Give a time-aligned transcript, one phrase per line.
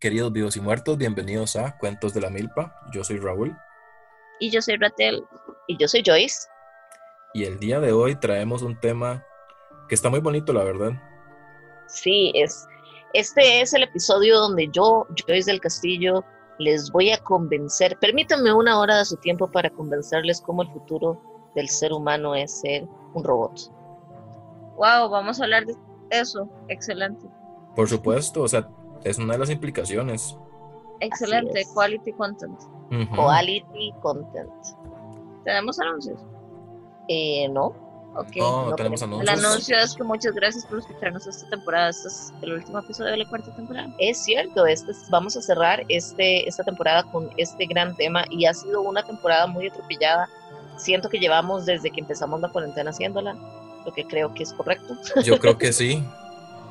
[0.00, 2.72] queridos vivos y muertos, bienvenidos a Cuentos de la Milpa.
[2.92, 3.56] Yo soy Raúl.
[4.38, 5.24] Y yo soy Ratel.
[5.66, 6.46] Y yo soy Joyce.
[7.34, 9.24] Y el día de hoy traemos un tema
[9.88, 10.92] que está muy bonito, la verdad.
[11.88, 12.64] Sí, es,
[13.12, 16.24] este es el episodio donde yo, Joyce del Castillo,
[16.60, 17.98] les voy a convencer.
[17.98, 21.20] Permítanme una hora de su tiempo para convencerles cómo el futuro
[21.56, 23.58] del ser humano es ser un robot.
[24.76, 25.74] Wow, vamos a hablar de
[26.10, 26.48] eso.
[26.68, 27.26] Excelente.
[27.74, 28.68] Por supuesto, o sea,
[29.04, 30.36] es una de las implicaciones.
[31.00, 32.60] Excelente, quality content.
[33.14, 34.50] Quality content.
[35.44, 36.18] ¿Tenemos anuncios?
[37.08, 37.74] Eh, no.
[38.16, 39.30] Okay, no, tenemos anuncios.
[39.30, 41.90] El anuncio es que muchas gracias por escucharnos esta temporada.
[41.90, 43.94] Este es el último episodio de la cuarta temporada.
[43.98, 48.54] Es cierto, este vamos a cerrar este, esta temporada con este gran tema y ha
[48.54, 50.28] sido una temporada muy atropellada.
[50.78, 53.36] Siento que llevamos desde que empezamos la cuarentena haciéndola,
[53.84, 54.96] lo que creo que es correcto.
[55.22, 56.02] Yo creo que sí.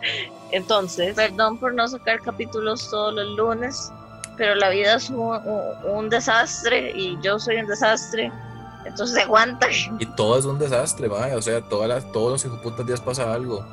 [0.51, 1.15] Entonces.
[1.15, 3.91] Perdón por no sacar capítulos todos los lunes,
[4.37, 8.31] pero la vida es un, desastre y yo soy un desastre.
[8.85, 9.67] Entonces aguanta.
[9.99, 11.35] Y todo es un desastre, vaya.
[11.35, 13.65] O sea, todas las, todos los putas días pasa algo.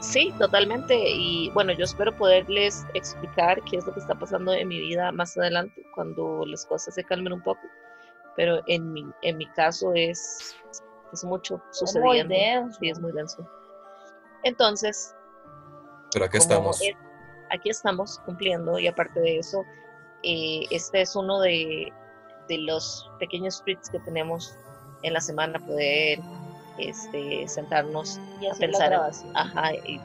[0.00, 0.94] Sí, totalmente.
[0.94, 5.12] Y bueno, yo espero poderles explicar qué es lo que está pasando en mi vida
[5.12, 7.60] más adelante, cuando las cosas se calmen un poco.
[8.36, 10.56] Pero en mi, en mi caso es,
[11.12, 12.34] es mucho sucediendo.
[12.78, 13.46] Sí, es muy denso.
[14.42, 15.14] Entonces,
[16.12, 16.80] pero aquí estamos.
[17.50, 19.64] aquí estamos cumpliendo y aparte de eso,
[20.22, 21.92] eh, este es uno de,
[22.48, 24.56] de, los pequeños treats que tenemos
[25.02, 26.20] en la semana, poder
[26.78, 28.92] este, sentarnos y a pensar
[29.34, 30.00] ajá, y,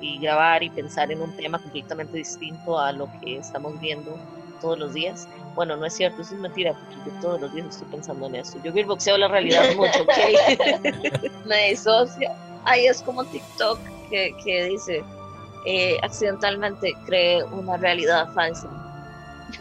[0.00, 4.16] y, grabar y pensar en un tema completamente distinto a lo que estamos viendo
[4.60, 5.28] todos los días.
[5.54, 8.36] Bueno, no es cierto, eso es mentira, porque yo todos los días estoy pensando en
[8.36, 8.58] eso.
[8.62, 11.30] Yo boxeo la realidad mucho, ¿ok?
[11.46, 12.30] Me disocio.
[12.64, 13.78] Ahí es como TikTok
[14.10, 15.04] que, que dice,
[15.66, 18.68] eh, accidentalmente cree una realidad falsa.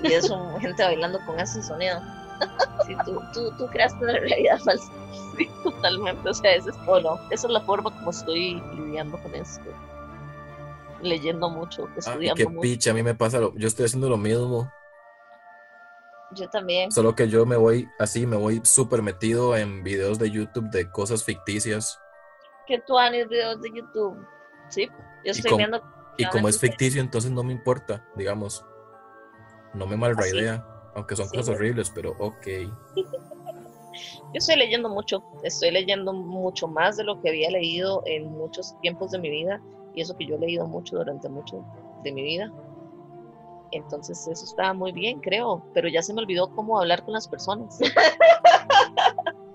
[0.04, 2.00] Y es un, gente bailando con ese sonido.
[2.86, 4.92] Sí, tú, tú, tú creaste una realidad falsa.
[5.38, 6.30] Sí, totalmente.
[6.30, 9.64] O sea, ese es, no, esa es la forma como estoy lidiando con esto.
[11.02, 14.10] Leyendo mucho, ah, estudiando ah, qué picha, a mí me pasa, lo, yo estoy haciendo
[14.10, 14.72] lo mismo.
[16.32, 16.92] Yo también.
[16.92, 20.92] Solo que yo me voy así, me voy súper metido en videos de YouTube de
[20.92, 22.00] cosas ficticias.
[22.68, 24.18] ¿Qué tú haces videos de YouTube?
[24.70, 24.88] Sí,
[25.24, 25.82] yo estoy viendo
[26.18, 28.66] y como es ficticio, entonces no me importa, digamos.
[29.74, 30.66] No me malra idea,
[30.96, 32.48] aunque son cosas horribles, pero ok.
[34.34, 38.78] Yo estoy leyendo mucho, estoy leyendo mucho más de lo que había leído en muchos
[38.82, 39.62] tiempos de mi vida,
[39.94, 41.64] y eso que yo he leído mucho durante mucho
[42.04, 42.52] de mi vida.
[43.72, 47.30] Entonces eso está muy bien, creo, pero ya se me olvidó cómo hablar con las
[47.30, 47.80] personas.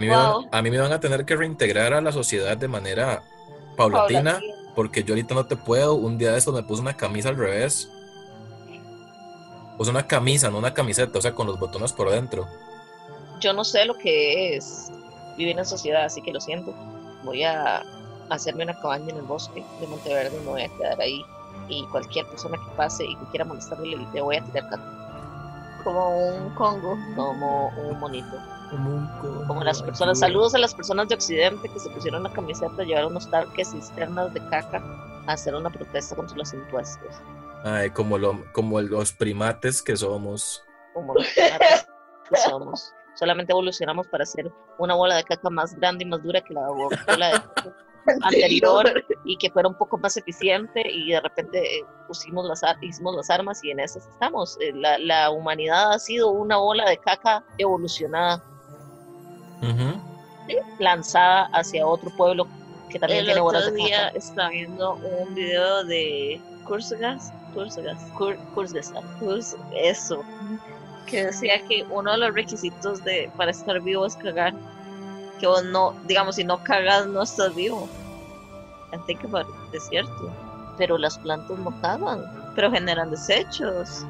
[0.00, 3.22] A mí, me van a tener que reintegrar a la sociedad de manera
[3.80, 4.40] paulatina
[4.74, 5.94] porque yo ahorita no te puedo.
[5.94, 7.90] Un día de esto me puse una camisa al revés.
[9.76, 12.46] Puse una camisa, no una camiseta, o sea, con los botones por dentro.
[13.40, 14.92] Yo no sé lo que es
[15.38, 16.74] vivir en sociedad, así que lo siento.
[17.24, 17.82] Voy a
[18.28, 21.24] hacerme una cabaña en el bosque de Monteverde, me voy a quedar ahí.
[21.68, 24.68] Y cualquier persona que pase y que quiera molestarme, le voy a tirar
[25.82, 26.98] Como un congo.
[27.16, 28.36] Como un monito.
[28.70, 33.10] Como las personas, saludos a las personas de Occidente que se pusieron la camiseta, llevaron
[33.12, 34.82] unos tanques cisternas de caca
[35.26, 37.16] a hacer una protesta contra los impuestos.
[37.64, 40.64] Ay, como, lo, como los primates que somos.
[40.94, 41.88] Como los primates
[42.28, 42.94] que somos.
[43.14, 46.68] Solamente evolucionamos para hacer una bola de caca más grande y más dura que la
[46.68, 47.76] bola de caca
[48.22, 53.16] anterior y que fuera un poco más eficiente y de repente eh, pusimos las, hicimos
[53.16, 54.56] las armas y en esas estamos.
[54.60, 58.42] Eh, la, la humanidad ha sido una bola de caca evolucionada
[60.78, 62.46] lanzada hacia otro pueblo
[62.88, 67.98] que también tiene bolas de día estaba viendo un video de Kurzgas, Kurzgas,
[68.54, 68.92] Kurzgas,
[69.74, 70.24] eso,
[71.06, 74.54] que decía que uno de los requisitos de para estar vivo es cagar.
[75.38, 77.88] Que vos no, digamos, si no cagas, no estás vivo.
[79.06, 80.32] que es cierto.
[80.76, 82.24] Pero las plantas no cagan.
[82.54, 84.04] Pero generan desechos.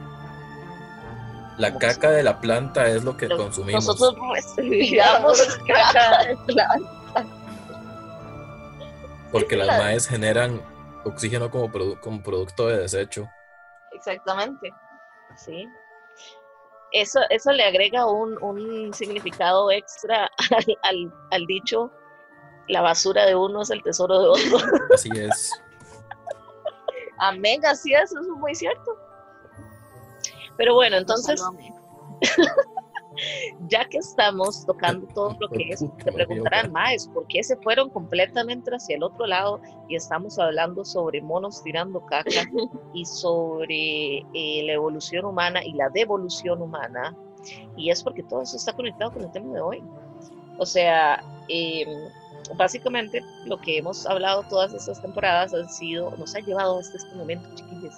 [1.61, 3.87] La caca de la planta es lo que consumimos.
[3.87, 7.27] Nosotros recibíamos caca de planta.
[9.31, 10.61] Porque las maes generan
[11.05, 11.71] oxígeno como,
[12.01, 13.29] como producto de desecho.
[13.93, 14.73] Exactamente.
[15.37, 15.69] Sí.
[16.93, 20.31] Eso, eso le agrega un, un significado extra
[20.83, 21.93] al, al, dicho,
[22.69, 24.59] la basura de uno es el tesoro de otro.
[24.95, 25.53] Así es.
[27.19, 29.10] Amén, así es, eso es muy cierto.
[30.61, 31.43] Pero bueno, entonces...
[33.69, 37.89] ya que estamos tocando todo lo que es, te preguntarán más, ¿por qué se fueron
[37.89, 39.59] completamente hacia el otro lado?
[39.89, 42.31] Y estamos hablando sobre monos tirando caca
[42.93, 47.17] y sobre eh, la evolución humana y la devolución humana.
[47.75, 49.83] Y es porque todo eso está conectado con el tema de hoy.
[50.59, 51.89] O sea, em,
[52.55, 57.15] básicamente lo que hemos hablado todas estas temporadas han sido, nos ha llevado hasta este
[57.17, 57.95] momento, chiquillos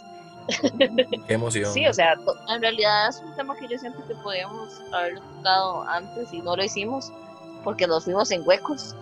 [1.27, 1.73] Qué emoción.
[1.73, 2.15] Sí, o sea,
[2.49, 6.57] en realidad es un tema que yo siento que podíamos haber tocado antes y no
[6.57, 7.13] lo hicimos
[7.65, 8.97] porque nos fuimos en huecos.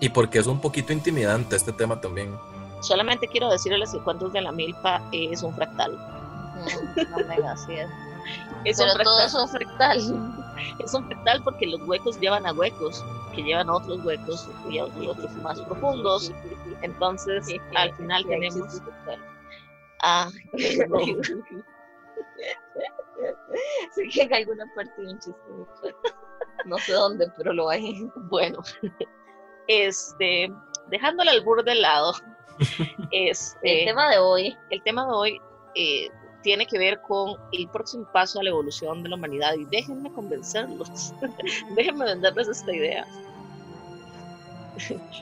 [0.00, 2.36] Y porque es un poquito intimidante este tema también.
[2.80, 5.96] Solamente quiero decirles que cuántos de la milpa es un fractal.
[6.56, 7.90] Mm, mega, así es.
[8.64, 9.98] es Pero todo es un fractal.
[10.78, 13.04] Es un fractal porque los huecos llevan a huecos,
[13.34, 16.32] que llevan a otros huecos y a otros más profundos.
[16.80, 18.80] Entonces, al final tenemos
[20.02, 20.30] Ah,
[23.94, 25.40] sé que en alguna parte de un chiste.
[26.64, 28.08] No sé dónde, pero lo hay.
[28.28, 28.58] Bueno,
[29.68, 30.52] este,
[30.88, 32.12] dejando el albur de lado,
[33.12, 35.40] este, el tema de hoy, el tema de hoy
[35.76, 36.08] eh,
[36.42, 40.10] tiene que ver con el próximo paso a la evolución de la humanidad y déjenme
[40.12, 41.14] convencerlos,
[41.76, 43.06] déjenme venderles esta idea.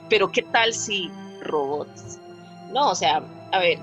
[0.09, 1.11] Pero qué tal si
[1.43, 2.19] robots?
[2.73, 3.23] No, o sea,
[3.53, 3.79] a ver,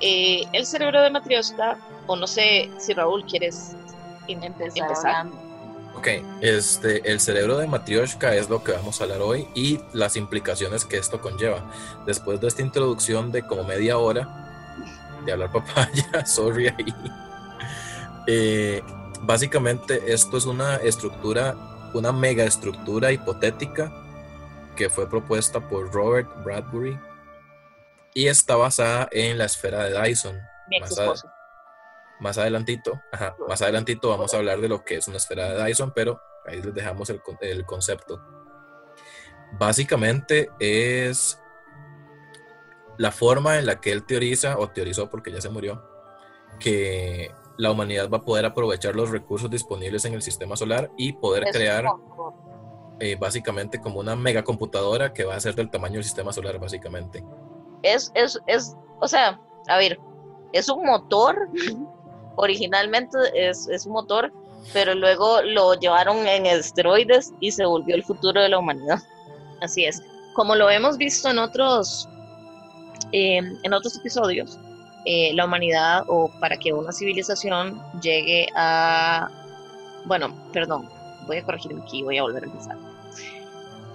[0.00, 3.76] eh, el cerebro de Matrioska, o no sé si Raúl quieres
[4.26, 5.26] empezar.
[5.98, 6.06] Ok,
[6.40, 10.84] este, el cerebro de Matrioshka es lo que vamos a hablar hoy y las implicaciones
[10.84, 11.64] que esto conlleva.
[12.06, 14.28] Después de esta introducción de como media hora
[15.24, 16.94] de hablar papaya, sorry ahí.
[18.28, 18.82] Eh,
[19.22, 21.56] básicamente esto es una estructura,
[21.94, 23.92] una mega estructura hipotética
[24.76, 26.96] que fue propuesta por Robert Bradbury
[28.18, 30.40] y está basada en la esfera de Dyson.
[32.18, 33.00] más, adelantito,
[33.46, 36.60] más adelantito vamos a hablar de lo que es una esfera de Dyson, pero ahí
[36.60, 38.20] les dejamos el, el concepto.
[39.52, 41.40] Básicamente es
[42.96, 45.88] la forma en la que él teoriza, o teorizó porque ya se murió,
[46.58, 51.12] que la humanidad va a poder aprovechar los recursos disponibles en el sistema solar y
[51.12, 51.84] poder crear
[52.98, 57.22] eh, básicamente como una megacomputadora que va a ser del tamaño del sistema solar, básicamente
[57.82, 59.98] es, es, es, o sea, a ver,
[60.52, 61.48] es un motor,
[62.36, 64.32] originalmente es, es un motor,
[64.72, 68.98] pero luego lo llevaron en esteroides y se volvió el futuro de la humanidad.
[69.60, 70.02] Así es.
[70.34, 72.08] Como lo hemos visto en otros,
[73.12, 74.58] eh, en otros episodios,
[75.04, 79.28] eh, la humanidad o para que una civilización llegue a,
[80.06, 80.88] bueno, perdón,
[81.26, 82.87] voy a corregirme aquí, voy a volver a empezar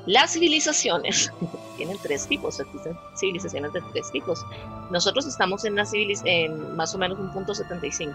[0.06, 1.32] las civilizaciones
[1.78, 4.46] tienen tres tipos, existen civilizaciones de tres tipos.
[4.92, 8.14] Nosotros estamos en, una en más o menos un punto 75,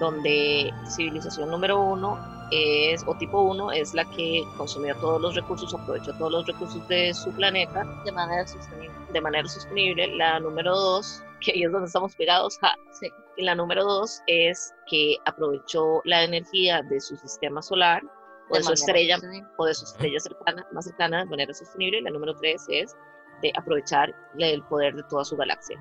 [0.00, 2.18] donde civilización número uno
[2.50, 6.86] es, o tipo uno, es la que consumió todos los recursos, aprovechó todos los recursos
[6.88, 8.94] de su planeta de manera sostenible.
[9.12, 10.16] De manera sostenible.
[10.16, 12.58] La número dos, que ahí es donde estamos pegados,
[12.92, 13.08] sí.
[13.36, 18.02] y la número dos es que aprovechó la energía de su sistema solar
[18.48, 19.18] o de, su estrella
[19.56, 22.02] o de su estrella cercana, más cercana de manera sostenible.
[22.02, 22.96] La número tres es
[23.42, 25.78] de aprovechar el poder de toda su galaxia.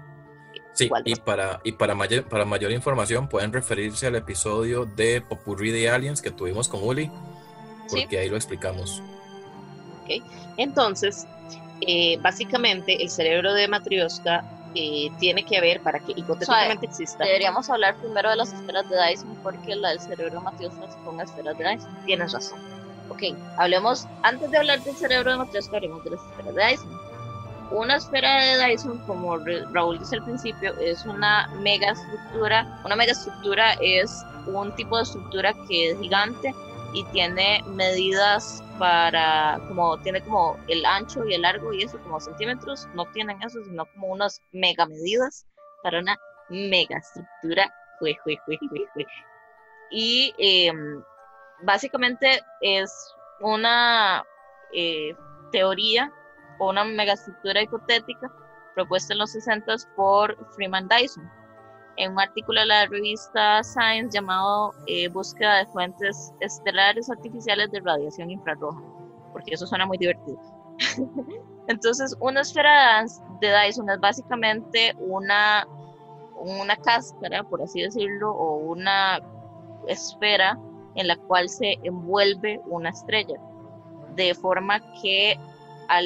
[0.74, 5.72] Sí, y para, y para, mayor, para mayor información pueden referirse al episodio de Popurrí
[5.72, 7.12] de Aliens que tuvimos con Uli,
[7.90, 9.02] porque ahí lo explicamos.
[10.04, 10.22] Okay.
[10.58, 11.26] Entonces,
[11.82, 17.24] eh, básicamente el cerebro de Matrioska eh, tiene que haber para que hipotéticamente exista.
[17.24, 21.20] Deberíamos hablar primero de las esferas de Dyson porque la del cerebro de Matrioska son
[21.20, 21.98] esferas de Dyson.
[22.06, 22.60] Tienes razón.
[23.10, 23.24] Ok,
[23.58, 27.02] hablemos, antes de hablar del cerebro de Matrioska, hablemos de las esferas de Dyson.
[27.72, 32.80] Una esfera de Dyson, como Raúl dice al principio, es una mega estructura.
[32.86, 36.54] Una mega estructura es un tipo de estructura que es gigante
[36.98, 42.20] y tiene medidas para, como tiene como el ancho y el largo y eso como
[42.20, 45.46] centímetros, no tienen eso, sino como unas mega medidas
[45.84, 46.18] para una
[46.50, 47.72] mega estructura.
[49.92, 51.04] Y em,
[51.62, 52.92] básicamente es
[53.42, 54.24] una
[54.74, 55.16] eh,
[55.52, 56.12] teoría
[56.58, 58.32] o una megaestructura hipotética
[58.74, 61.30] propuesta en los 60 por Freeman Dyson
[61.98, 67.80] en un artículo de la revista Science llamado eh, Búsqueda de fuentes estelares artificiales de
[67.80, 68.82] radiación infrarroja,
[69.34, 70.40] porque eso suena muy divertido.
[71.68, 73.04] Entonces, una esfera
[73.42, 75.68] de Dyson es básicamente una,
[76.36, 79.20] una cáscara, por así decirlo, o una
[79.88, 80.58] esfera
[80.96, 83.36] en la cual se envuelve una estrella,
[84.16, 85.38] de forma que
[85.90, 86.06] al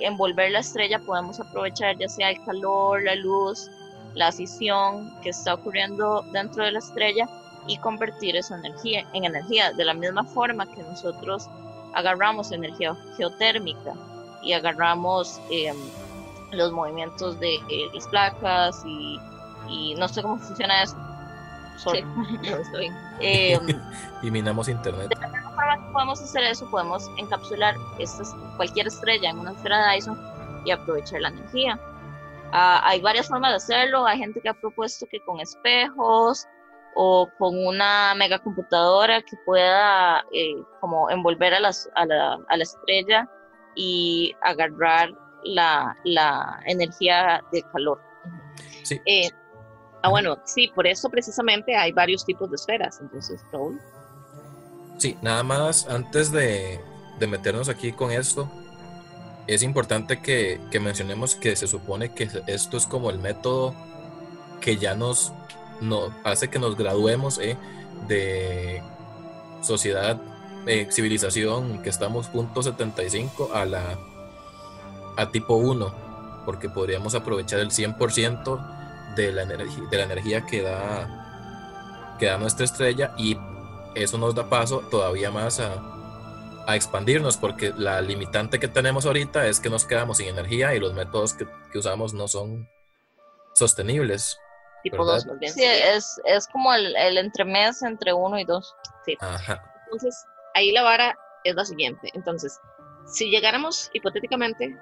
[0.00, 3.70] envolver la estrella podemos aprovechar ya sea el calor, la luz,
[4.14, 7.28] la fisión que está ocurriendo dentro de la estrella
[7.66, 11.48] y convertir esa energía en energía de la misma forma que nosotros
[11.94, 13.94] agarramos energía geotérmica
[14.42, 15.76] y agarramos em,
[16.50, 19.20] los movimientos de eh, las placas y,
[19.68, 20.96] y, no sé cómo funciona eso.
[23.20, 23.66] Em,
[24.22, 25.08] y minamos internet.
[25.08, 29.52] De la misma forma que podemos hacer eso, podemos encapsular estas, cualquier estrella en una
[29.52, 30.18] esfera de Dyson
[30.64, 31.78] y aprovechar la energía.
[32.52, 34.06] Ah, hay varias formas de hacerlo.
[34.06, 36.46] Hay gente que ha propuesto que con espejos
[36.94, 42.62] o con una megacomputadora que pueda eh, como envolver a, las, a, la, a, la,
[42.62, 43.26] estrella
[43.74, 45.10] y agarrar
[45.44, 47.98] la, la energía de calor.
[48.82, 49.00] Sí.
[49.06, 49.30] Eh,
[50.02, 53.00] ah, bueno, sí, por eso precisamente hay varios tipos de esferas.
[53.00, 53.80] Entonces, Raúl.
[54.98, 56.78] Sí, nada más antes de,
[57.18, 58.50] de meternos aquí con esto,
[59.46, 63.74] es importante que, mencionemos que se supone que esto es como el método
[64.60, 65.32] que ya nos,
[65.80, 67.56] no, hace que nos graduemos eh,
[68.06, 68.82] de
[69.62, 70.20] sociedad,
[70.66, 73.98] eh, civilización, que estamos punto 75 a la
[75.16, 75.94] a tipo 1,
[76.46, 82.64] porque podríamos aprovechar el 100% de la, de la energía que da, que da nuestra
[82.64, 83.36] estrella y
[83.94, 85.91] eso nos da paso todavía más a,
[86.66, 90.80] a expandirnos porque la limitante que tenemos ahorita es que nos quedamos sin energía y
[90.80, 92.68] los métodos que, que usamos no son
[93.54, 94.38] sostenibles.
[94.82, 98.76] Tipo 2, Sí, es, es como el, el entremés entre 1 y 2.
[99.04, 99.16] Sí.
[99.20, 99.62] Ajá.
[99.84, 102.10] Entonces, ahí la vara es la siguiente.
[102.14, 102.60] Entonces,
[103.06, 104.76] si llegáramos hipotéticamente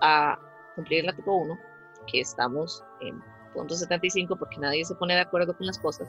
[0.00, 0.38] a
[0.74, 1.58] cumplir la tipo 1,
[2.06, 3.22] que estamos en
[3.54, 6.08] punto 75 porque nadie se pone de acuerdo con las cosas,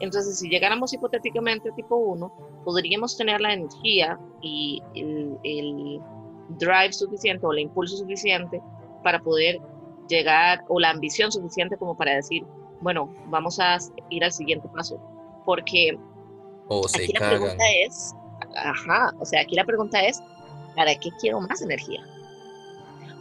[0.00, 6.00] entonces, si llegáramos hipotéticamente a tipo 1, podríamos tener la energía y el,
[6.58, 8.60] drive suficiente o el impulso suficiente
[9.02, 9.58] para poder
[10.08, 12.44] llegar, o la ambición suficiente como para decir,
[12.80, 13.78] bueno, vamos a
[14.10, 15.00] ir al siguiente paso.
[15.46, 15.96] Porque
[16.94, 18.14] aquí la pregunta es,
[18.56, 20.20] ajá, o sea, aquí la pregunta es,
[20.76, 22.04] ¿para qué quiero más energía?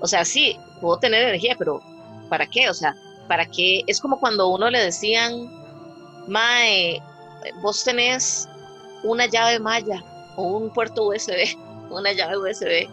[0.02, 1.80] O sea, sí, puedo tener energía, pero
[2.28, 2.70] ¿para qué?
[2.70, 2.96] O sea,
[3.28, 3.84] ¿para qué?
[3.88, 5.61] Es como cuando uno le decían
[6.28, 7.02] Mae,
[7.62, 8.48] vos tenés
[9.04, 10.04] una llave Maya
[10.36, 11.58] o un puerto USB,
[11.90, 12.90] una llave USB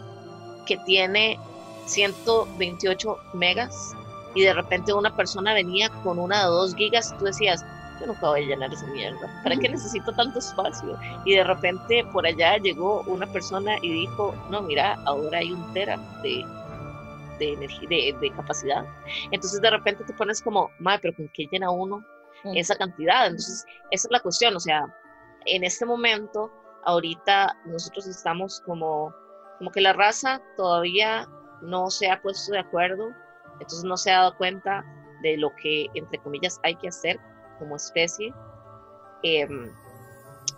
[0.67, 1.39] que tiene
[1.87, 3.95] 128 megas
[4.35, 7.65] y de repente una persona venía con una de 2 gigas y tú decías,
[8.01, 10.99] yo nunca voy a llenar esa mierda, ¿para qué necesito tanto espacio?
[11.25, 15.73] Y de repente por allá llegó una persona y dijo, no, mira, ahora hay un
[15.73, 16.45] tera de,
[17.39, 18.85] de, energía, de, de capacidad.
[19.31, 22.05] Entonces de repente te pones como, madre, pero ¿con qué llena uno
[22.55, 23.27] esa cantidad.
[23.27, 24.87] Entonces, esa es la cuestión, o sea,
[25.47, 26.53] en este momento,
[26.85, 29.15] ahorita nosotros estamos como,
[29.59, 31.29] como que la raza todavía
[31.63, 33.11] no se ha puesto de acuerdo,
[33.55, 34.85] entonces no se ha dado cuenta
[35.23, 37.19] de lo que, entre comillas, hay que hacer
[37.59, 38.33] como especie.
[39.23, 39.73] Em,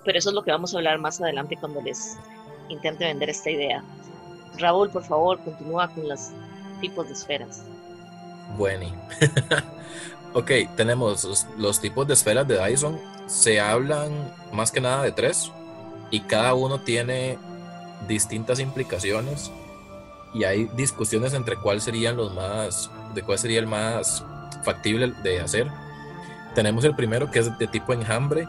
[0.05, 2.19] pero eso es lo que vamos a hablar más adelante cuando les
[2.69, 3.83] intente vender esta idea.
[4.59, 6.31] Raúl, por favor, continúa con los
[6.81, 7.65] tipos de esferas.
[8.57, 8.87] Bueno,
[10.33, 13.01] Ok, tenemos los, tipos de esferas de Dyson.
[13.27, 15.51] Se hablan más que nada de tres
[16.11, 17.37] y cada uno tiene
[18.07, 19.51] distintas implicaciones
[20.33, 24.25] y hay discusiones entre cuál serían los más, de cuál sería el más
[24.65, 25.69] factible de hacer.
[26.55, 28.47] Tenemos el primero que es de tipo enjambre,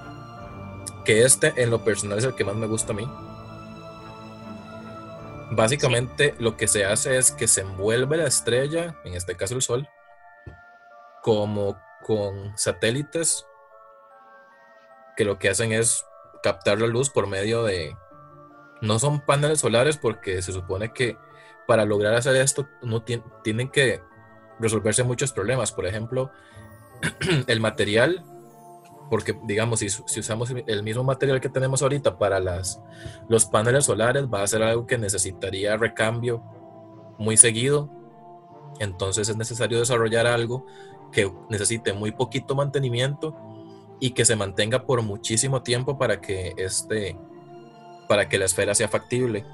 [1.04, 3.08] que este en lo personal es el que más me gusta a mí.
[5.50, 9.64] Básicamente lo que se hace es que se envuelve la estrella, en este caso el
[9.64, 9.90] Sol,
[11.22, 13.46] como con satélites
[15.16, 16.06] que lo que hacen es
[16.42, 17.96] captar la luz por medio de...
[18.82, 21.18] No son paneles solares porque se supone que
[21.68, 24.02] para lograr hacer esto no tienen que
[24.60, 25.72] resolverse muchos problemas.
[25.72, 26.32] Por ejemplo,
[27.48, 28.24] el material,
[29.10, 32.82] porque digamos, si, si, usamos el mismo material que tenemos ahorita para las,
[33.30, 36.44] los paneles solares, va a ser algo que necesitaría recambio
[37.20, 37.90] muy seguido.
[38.80, 40.66] Entonces es necesario desarrollar algo
[41.12, 43.36] que necesite muy poquito mantenimiento
[44.00, 47.18] y que se mantenga por muchísimo tiempo para que este
[48.08, 49.46] para que la esfera sea factible.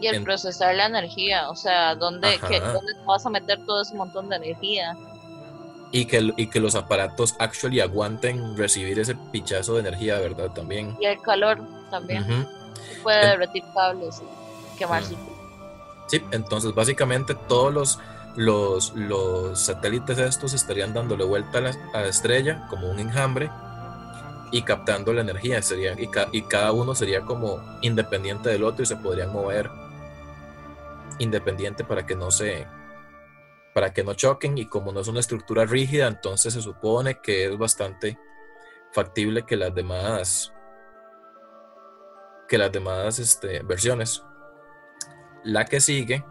[0.00, 4.28] Y el procesar la energía, o sea, ¿dónde, ¿dónde vas a meter todo ese montón
[4.28, 4.96] de energía?
[5.90, 10.50] Y que, y que los aparatos actually aguanten recibir ese pichazo de energía, ¿verdad?
[10.52, 10.96] También.
[11.00, 11.60] Y el calor
[11.90, 12.46] también.
[13.02, 15.16] Puede derretir cables y quemarse.
[16.08, 17.98] Sí, entonces básicamente todos los
[18.36, 23.50] los, los satélites estos estarían dándole vuelta a la, estrella como un enjambre
[24.52, 25.60] y captando la energía.
[25.62, 25.94] Sería,
[26.32, 29.70] y, cada uno sería como independiente del otro y se podrían mover
[31.18, 32.66] independiente para que no se
[33.72, 37.46] para que no choquen y como no es una estructura rígida entonces se supone que
[37.46, 38.18] es bastante
[38.92, 40.52] factible que las demás
[42.46, 44.22] que las demás este, versiones.
[45.44, 46.24] La que sigue.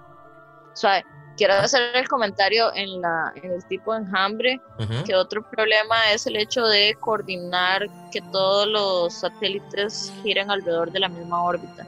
[1.37, 4.61] Quiero hacer el comentario en, la, en el tipo de enjambre,
[5.05, 10.99] que otro problema es el hecho de coordinar que todos los satélites giren alrededor de
[10.99, 11.85] la misma órbita.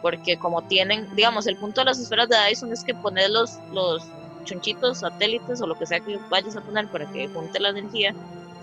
[0.00, 3.58] Porque como tienen, digamos, el punto de las esferas de Dyson es que poner los,
[3.72, 4.02] los
[4.44, 8.12] chunchitos, satélites o lo que sea que vayas a poner para que junte la energía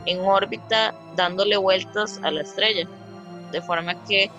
[0.06, 2.88] en órbita dándole vueltas a la estrella,
[3.52, 4.30] de forma que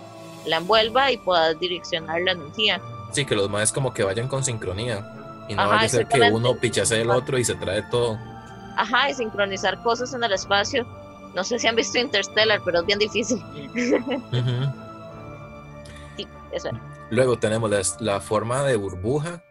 [0.44, 2.80] la envuelva y puedas direccionar la energía.
[3.12, 5.19] Sí, que los más como que vayan con sincronía
[5.50, 8.16] y no vaya a ser que uno pichase el otro y se trae todo.
[8.76, 10.86] Ajá, y sincronizar cosas en el espacio.
[11.34, 13.38] No sé si han visto Interstellar, pero es bien difícil.
[16.16, 16.80] sí, eso era.
[17.10, 19.42] Luego tenemos la forma de burbuja,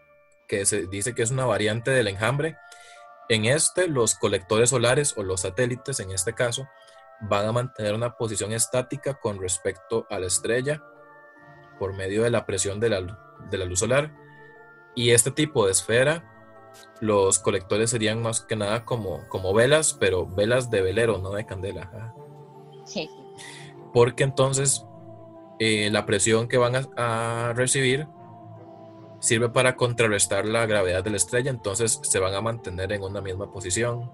[0.47, 2.55] que se dice que es una variante del enjambre.
[3.27, 6.69] En este, los colectores solares o los satélites, en este caso,
[7.19, 10.81] van a mantener una posición estática con respecto a la estrella
[11.77, 13.01] por medio de la presión de la,
[13.51, 14.13] de la luz solar.
[14.95, 16.23] Y este tipo de esfera,
[16.99, 21.45] los colectores serían más que nada como, como velas, pero velas de velero, no de
[21.45, 22.13] candela.
[22.85, 23.09] Sí.
[23.93, 24.85] Porque entonces
[25.59, 28.07] eh, la presión que van a recibir
[29.19, 33.21] sirve para contrarrestar la gravedad de la estrella, entonces se van a mantener en una
[33.21, 34.09] misma posición.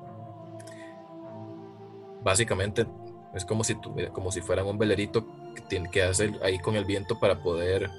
[2.24, 2.88] Básicamente
[3.36, 3.75] es como si,
[4.13, 7.89] como si fueran un velerito que tiene que hacer ahí con el viento para poder,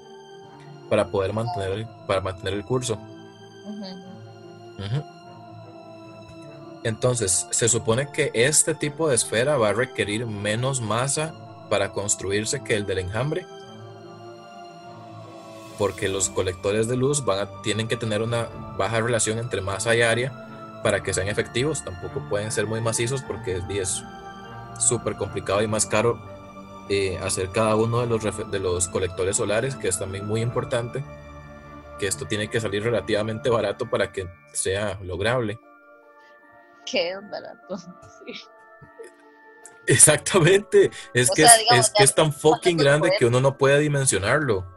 [0.88, 2.98] para poder mantener, para mantener el curso.
[6.84, 11.34] Entonces, se supone que este tipo de esfera va a requerir menos masa
[11.68, 13.44] para construirse que el del enjambre
[15.78, 20.02] porque los colectores de luz van tienen que tener una baja relación entre masa y
[20.02, 21.84] área para que sean efectivos.
[21.84, 24.02] Tampoco pueden ser muy macizos porque es
[24.78, 26.18] súper complicado y más caro
[26.88, 31.04] eh, hacer cada uno de los, de los colectores solares, que es también muy importante,
[31.98, 35.58] que esto tiene que salir relativamente barato para que sea lograble.
[36.84, 37.76] ¿Qué es barato?
[39.86, 44.75] Exactamente, es, que, es, que es tan fucking grande que uno no puede dimensionarlo.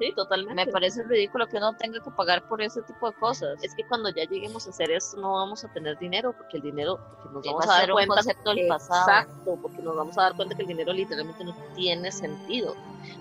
[0.00, 0.64] Sí, totalmente.
[0.64, 3.62] Me parece ridículo que uno tenga que pagar por ese tipo de cosas.
[3.62, 6.62] Es que cuando ya lleguemos a hacer eso no vamos a tener dinero, porque el
[6.62, 9.00] dinero, porque nos vamos a, dar cuenta del pasado.
[9.00, 12.74] Exacto, porque nos vamos a dar cuenta que el dinero literalmente no tiene sentido.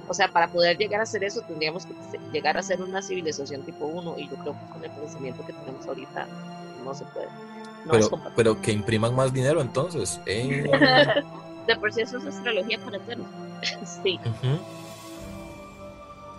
[0.08, 1.94] O sea, para poder llegar a hacer eso tendríamos que
[2.32, 5.52] llegar a ser una civilización tipo 1 y yo creo que con el pensamiento que
[5.52, 6.28] tenemos ahorita
[6.86, 7.28] no se puede.
[7.92, 10.22] pero, pero que impriman más dinero entonces.
[10.26, 10.64] Eh.
[11.68, 13.26] de por sí eso es astrología para hacerlo.
[14.02, 14.18] sí.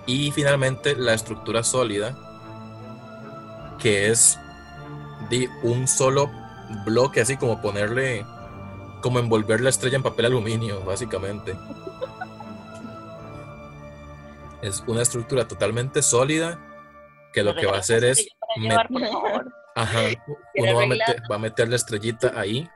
[0.07, 2.17] Y finalmente la estructura sólida,
[3.79, 4.39] que es
[5.29, 6.31] de un solo
[6.85, 8.25] bloque, así como ponerle,
[9.03, 11.57] como envolver la estrella en papel aluminio, básicamente.
[14.63, 16.59] Es una estructura totalmente sólida
[17.33, 18.29] que lo que va a hacer es...
[19.75, 20.01] Ajá,
[20.55, 22.69] uno va a, meter, va a meter la estrellita ahí.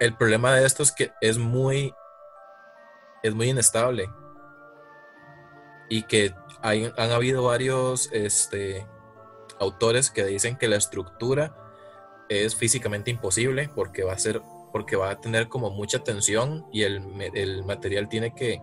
[0.00, 1.92] El problema de esto es que es muy,
[3.22, 4.08] es muy inestable
[5.88, 8.86] y que hay, han habido varios este,
[9.58, 11.54] autores que dicen que la estructura
[12.28, 16.82] es físicamente imposible porque va a ser porque va a tener como mucha tensión y
[16.82, 17.02] el,
[17.34, 18.62] el material tiene que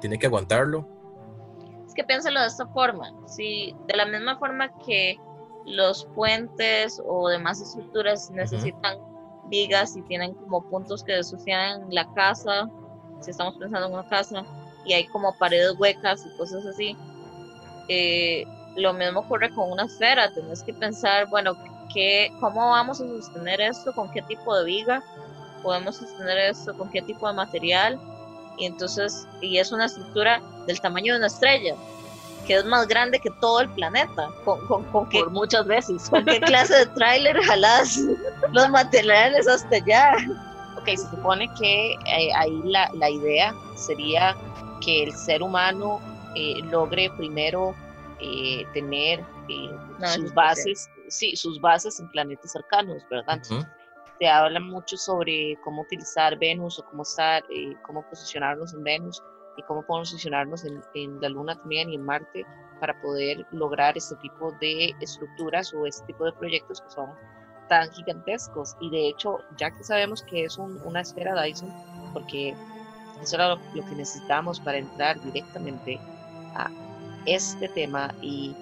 [0.00, 0.86] tiene que aguantarlo.
[1.86, 5.16] Es que piénsalo de esta forma, si de la misma forma que
[5.64, 8.98] los puentes o demás estructuras necesitan
[9.46, 12.68] vigas y tienen como puntos que sostienen la casa,
[13.20, 14.44] si estamos pensando en una casa,
[14.88, 16.96] y hay como paredes huecas y cosas así.
[17.88, 18.46] Eh,
[18.76, 21.56] lo mismo ocurre con una esfera, tenés que pensar, bueno,
[21.92, 23.92] ¿qué, ¿cómo vamos a sostener esto?
[23.92, 25.02] ¿Con qué tipo de viga?
[25.62, 26.76] ¿Podemos sostener esto?
[26.76, 28.00] ¿Con qué tipo de material?
[28.56, 31.74] Y entonces, y es una estructura del tamaño de una estrella,
[32.46, 34.28] que es más grande que todo el planeta.
[34.44, 36.08] ¿Con, con, con Por muchas veces.
[36.08, 38.00] ¿Con qué clase de tráiler jalás
[38.52, 40.12] los materiales hasta allá?
[40.78, 44.34] Ok, se supone que eh, ahí la, la idea sería
[44.80, 46.00] que el ser humano
[46.34, 47.74] eh, logre primero
[48.20, 49.70] eh, tener eh,
[50.14, 53.40] sus bases, sí, sus bases en planetas cercanos, ¿verdad?
[54.18, 57.44] Se habla mucho sobre cómo utilizar Venus o cómo estar,
[57.82, 59.22] cómo posicionarnos en Venus
[59.56, 62.44] y cómo posicionarnos en, en, la Luna también y en Marte
[62.80, 67.10] para poder lograr este tipo de estructuras o este tipo de proyectos que son
[67.68, 68.76] tan gigantescos.
[68.80, 71.72] Y de hecho, ya que sabemos que es una esfera Dyson,
[72.12, 72.54] porque
[73.22, 75.98] eso era lo, que necesitamos para entrar directamente
[76.54, 76.70] a
[77.26, 78.54] este tema y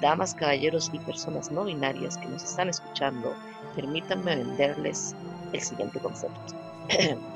[0.00, 3.34] damas, caballeros y personas no binarias que nos están escuchando,
[3.74, 5.14] permítanme venderles
[5.52, 6.40] el siguiente concepto.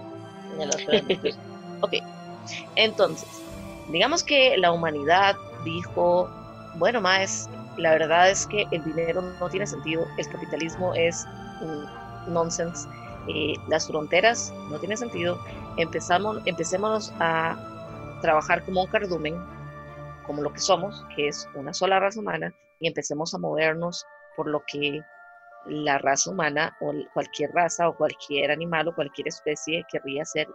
[1.80, 1.92] ok,
[2.76, 3.28] entonces,
[3.90, 6.28] digamos que la humanidad dijo,
[6.76, 11.26] bueno, más, la verdad es que el dinero no tiene sentido, el capitalismo es
[12.28, 12.88] nonsense,
[13.28, 15.38] eh, las fronteras no tienen sentido,
[15.76, 17.56] empezamos, empecemos a
[18.22, 19.36] trabajar como un cardumen,
[20.26, 24.48] como lo que somos, que es una sola raza humana, y empecemos a movernos por
[24.48, 25.02] lo que
[25.66, 30.48] la raza humana o cualquier raza o cualquier animal o cualquier especie querría hacer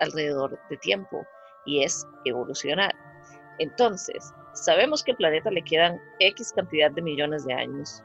[0.00, 1.26] alrededor de tiempo,
[1.64, 2.94] y es evolucionar.
[3.58, 8.02] Entonces, sabemos que al planeta le quedan X cantidad de millones de años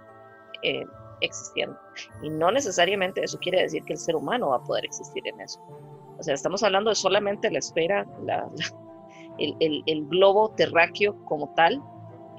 [0.64, 0.86] eh,
[1.22, 1.78] existiendo.
[2.22, 5.40] Y no necesariamente eso quiere decir que el ser humano va a poder existir en
[5.42, 5.60] eso.
[6.18, 8.50] O sea, estamos hablando de solamente la esfera, la,
[9.38, 11.82] el, el, globo terráqueo como tal,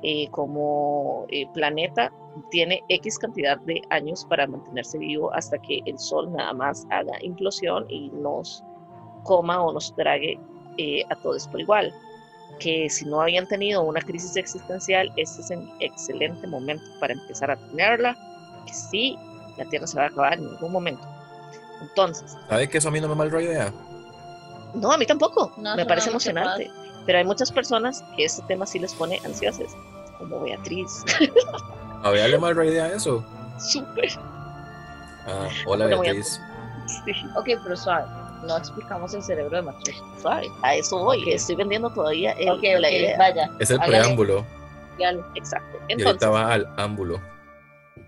[0.02, 2.12] eh, como eh, planeta,
[2.50, 7.12] tiene X cantidad de años para mantenerse vivo hasta que el Sol nada más haga
[7.22, 8.62] implosión y nos
[9.24, 10.38] coma o nos trague
[10.78, 11.92] eh, a todos por igual.
[12.60, 17.50] Que si no habían tenido una crisis existencial, este es un excelente momento para empezar
[17.50, 18.16] a tenerla,
[18.66, 19.18] que sí,
[19.56, 21.06] la Tierra se va a acabar en algún momento.
[21.80, 22.36] Entonces.
[22.48, 23.72] ¿Sabe que eso a mí no me mal idea?
[24.74, 25.52] No, a mí tampoco.
[25.56, 26.70] me parece emocionante.
[27.06, 29.76] Pero hay muchas personas que este tema sí les pone ansiosas,
[30.18, 31.04] como Beatriz.
[32.02, 33.24] ¿A Bea le mal idea eso?
[33.58, 34.10] Súper.
[35.26, 36.40] Ah, hola Beatriz.
[37.04, 37.12] Sí.
[37.36, 38.06] Ok, pero suave.
[38.46, 39.96] No explicamos el cerebro de Matriz.
[40.20, 40.48] Suave.
[40.62, 41.28] A eso voy.
[41.30, 43.18] Estoy vendiendo todavía el, okay, la idea.
[43.18, 43.50] Vaya.
[43.58, 44.44] Es el preámbulo.
[45.34, 45.78] Exacto.
[45.88, 47.20] Entonces, y ahorita va al ámbulo.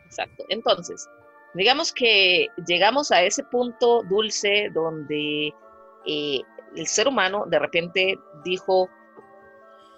[0.08, 0.44] Exacto.
[0.48, 1.08] Entonces,
[1.54, 5.52] digamos que llegamos a ese punto dulce donde
[6.06, 6.40] eh,
[6.76, 8.88] el ser humano de repente dijo,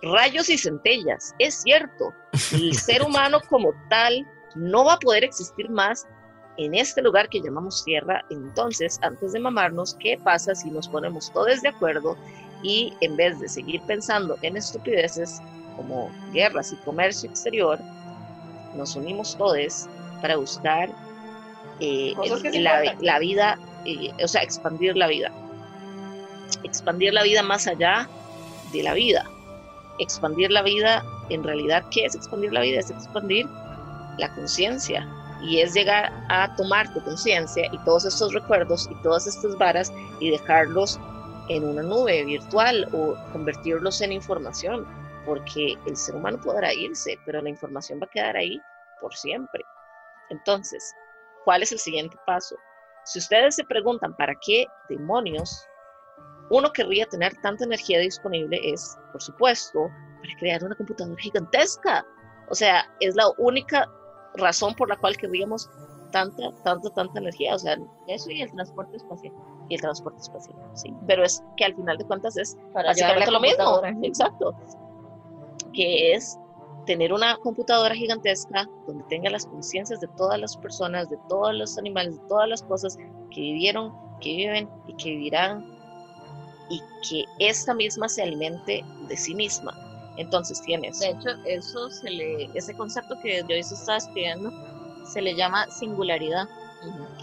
[0.02, 2.12] rayos y centellas, es cierto,
[2.52, 6.06] el ser humano como tal no va a poder existir más
[6.56, 11.32] en este lugar que llamamos tierra, entonces antes de mamarnos, ¿qué pasa si nos ponemos
[11.32, 12.16] todos de acuerdo
[12.62, 15.40] y en vez de seguir pensando en estupideces
[15.76, 17.78] como guerras y comercio exterior,
[18.74, 19.88] nos unimos todos
[20.20, 20.90] para buscar
[21.80, 22.14] eh,
[23.00, 25.32] la, vida, eh, o sea, expandir la vida?
[26.64, 28.08] expandir la vida más allá
[28.72, 29.24] de la vida.
[29.98, 32.80] Expandir la vida, en realidad, ¿qué es expandir la vida?
[32.80, 33.46] Es expandir
[34.18, 35.06] la conciencia
[35.42, 39.92] y es llegar a tomar tu conciencia y todos estos recuerdos y todas estas varas
[40.20, 40.98] y dejarlos
[41.48, 44.86] en una nube virtual o convertirlos en información,
[45.24, 48.60] porque el ser humano podrá irse, pero la información va a quedar ahí
[49.00, 49.64] por siempre.
[50.30, 50.94] Entonces,
[51.44, 52.56] ¿cuál es el siguiente paso?
[53.04, 55.66] Si ustedes se preguntan para qué demonios
[56.50, 59.88] uno querría tener tanta energía disponible es, por supuesto,
[60.20, 62.04] para crear una computadora gigantesca.
[62.48, 63.88] O sea, es la única
[64.34, 65.70] razón por la cual querríamos
[66.10, 67.54] tanta, tanta, tanta energía.
[67.54, 69.32] O sea, eso y el transporte espacial.
[69.68, 70.92] Y el transporte espacial, sí.
[71.06, 73.80] Pero es que al final de cuentas es para básicamente lo mismo.
[74.02, 74.52] Exacto.
[75.72, 76.36] Que es
[76.86, 81.78] tener una computadora gigantesca donde tenga las conciencias de todas las personas, de todos los
[81.78, 82.96] animales, de todas las cosas
[83.30, 85.64] que vivieron, que viven y que vivirán
[86.68, 89.74] y que esta misma se alimente de sí misma.
[90.16, 91.00] Entonces tienes.
[91.00, 94.52] De hecho, eso se le, ese concepto que Joyce está escribiendo
[95.04, 96.48] se le llama singularidad,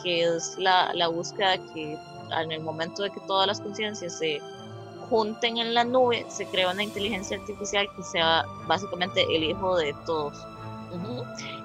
[0.04, 1.98] que es la, la búsqueda que
[2.32, 4.42] en el momento de que todas las conciencias se
[5.10, 9.94] junten en la nube, se crea una inteligencia artificial que sea básicamente el hijo de
[10.06, 10.34] todos.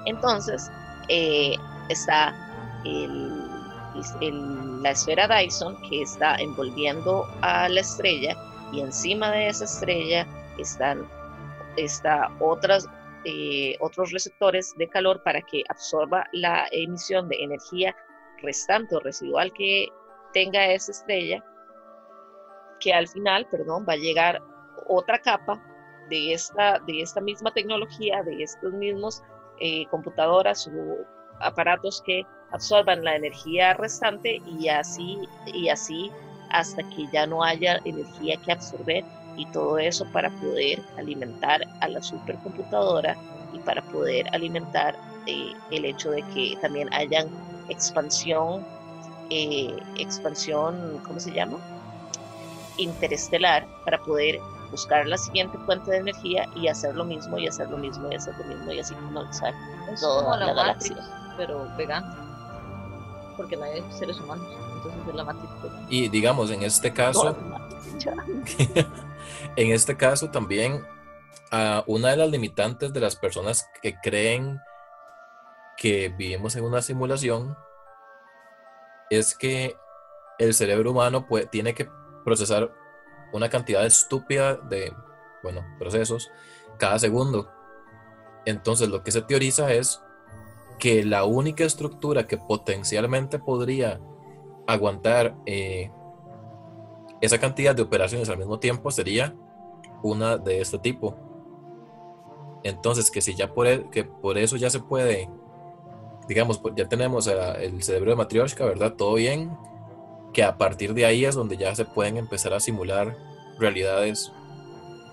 [0.07, 0.71] Entonces,
[1.09, 1.55] eh,
[1.89, 2.35] está
[2.85, 3.43] el
[4.83, 8.37] la esfera Dyson que está envolviendo a la estrella
[8.73, 10.27] y encima de esa estrella
[10.59, 11.07] están
[11.77, 12.89] está otras,
[13.25, 17.95] eh, otros receptores de calor para que absorba la emisión de energía
[18.43, 19.89] restante o residual que
[20.33, 21.45] tenga esa estrella,
[22.83, 24.43] que al final, perdón, va a llegar
[24.89, 25.63] otra capa
[26.11, 29.23] de esta, de esta misma tecnología, de estos mismos
[29.61, 31.07] eh, computadoras o
[31.41, 36.11] aparatos que absorban la energía restante y así, y así
[36.51, 39.05] hasta que ya no haya energía que absorber
[39.37, 43.17] y todo eso para poder alimentar a la supercomputadora
[43.55, 44.95] y para poder alimentar
[45.27, 47.29] eh, el hecho de que también hayan
[47.69, 48.67] expansión,
[49.31, 51.59] eh, expansión, ¿cómo se llama?
[52.79, 57.69] Interestelar para poder buscar la siguiente fuente de energía y hacer lo mismo y hacer
[57.71, 59.55] lo mismo y hacer lo mismo y así finalizar
[60.01, 60.97] toda la, la galaxia.
[61.37, 62.23] Pero vegano
[63.37, 64.47] porque no hay seres humanos.
[64.77, 65.51] Entonces es la matriz.
[65.89, 67.37] Y digamos, en este caso,
[69.57, 70.85] en este caso también,
[71.53, 74.61] uh, una de las limitantes de las personas que creen
[75.77, 77.57] que vivimos en una simulación
[79.11, 79.77] es que
[80.39, 81.89] el cerebro humano puede, tiene que
[82.25, 82.73] procesar
[83.33, 84.93] una cantidad estúpida de,
[85.43, 86.31] bueno, procesos
[86.79, 87.51] cada segundo.
[88.45, 90.01] Entonces lo que se teoriza es
[90.79, 94.01] que la única estructura que potencialmente podría
[94.67, 95.91] aguantar eh,
[97.21, 99.35] esa cantidad de operaciones al mismo tiempo sería
[100.03, 101.17] una de este tipo.
[102.65, 105.29] Entonces, que si ya por, e, que por eso ya se puede,
[106.29, 108.95] digamos, ya tenemos el cerebro de Matryoshka, ¿verdad?
[108.95, 109.57] Todo bien,
[110.33, 113.17] que a partir de ahí es donde ya se pueden empezar a simular
[113.59, 114.33] realidades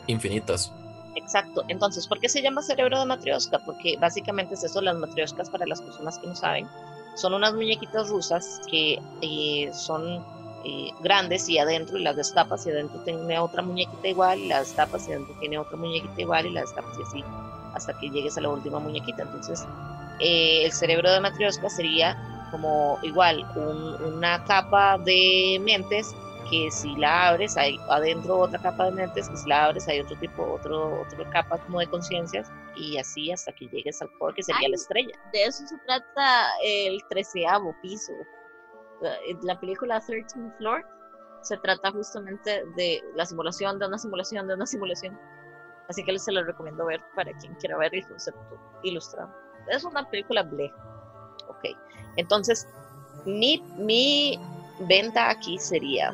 [0.07, 0.73] infinitas.
[1.15, 1.63] Exacto.
[1.67, 3.59] Entonces, ¿por qué se llama cerebro de matrioska?
[3.59, 6.67] Porque básicamente es eso, las matrioscas, para las personas que no saben,
[7.15, 10.23] son unas muñequitas rusas que eh, son
[10.63, 14.67] eh, grandes y adentro y las destapas y adentro tiene otra muñequita igual y las
[14.67, 17.23] destapas y adentro tiene otra muñequita igual y las destapas y así
[17.73, 19.23] hasta que llegues a la última muñequita.
[19.23, 19.65] Entonces,
[20.19, 22.17] eh, el cerebro de matrioska sería
[22.51, 23.45] como igual
[24.05, 26.13] una capa de mentes
[26.49, 29.99] que si la abres hay adentro otra capa de mentes, que si la abres hay
[29.99, 34.33] otro tipo, otro, otra capa como de conciencias y así hasta que llegues al core
[34.35, 35.13] que sería la estrella.
[35.33, 38.13] De eso se trata el treceavo piso.
[39.43, 40.85] La película 13 Floor
[41.41, 45.17] se trata justamente de la simulación de una simulación de una simulación.
[45.87, 49.33] Así que les se lo recomiendo ver para quien quiera ver el concepto ilustrado.
[49.67, 50.75] Es una película bleja.
[51.47, 51.65] Ok.
[52.15, 52.67] Entonces,
[53.25, 54.39] mi, mi
[54.81, 56.13] venta aquí sería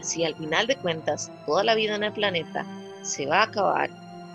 [0.00, 2.66] si al final de cuentas toda la vida en el planeta
[3.02, 3.90] se va a acabar,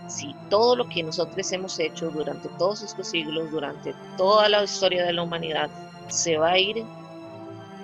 [0.08, 5.06] si todo lo que nosotros hemos hecho durante todos estos siglos, durante toda la historia
[5.06, 5.70] de la humanidad,
[6.08, 6.86] se va a ir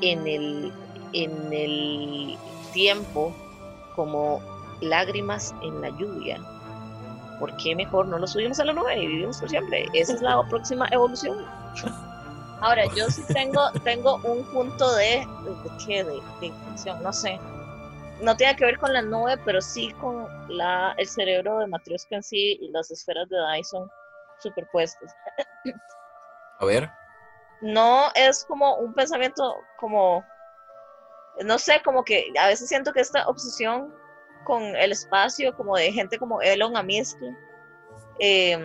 [0.02, 0.72] en el,
[1.12, 2.38] en el
[2.72, 3.34] tiempo
[3.96, 4.42] como
[4.82, 6.40] lágrimas en la lluvia,
[7.40, 9.86] ¿por qué mejor no lo subimos a la nube y vivimos por siempre?
[9.94, 11.38] Esa es la próxima evolución.
[12.64, 16.02] Ahora, yo sí tengo, tengo un punto de, de, ¿qué?
[16.02, 17.38] de, de, no sé,
[18.22, 22.16] no tiene que ver con la nube, pero sí con la, el cerebro de Matryoshka
[22.16, 23.92] en sí y las esferas de Dyson
[24.40, 25.14] superpuestas.
[26.60, 26.90] A ver.
[27.60, 30.24] No es como un pensamiento como,
[31.44, 33.94] no sé, como que a veces siento que esta obsesión
[34.46, 37.18] con el espacio, como de gente como Elon Musk,
[38.20, 38.58] eh,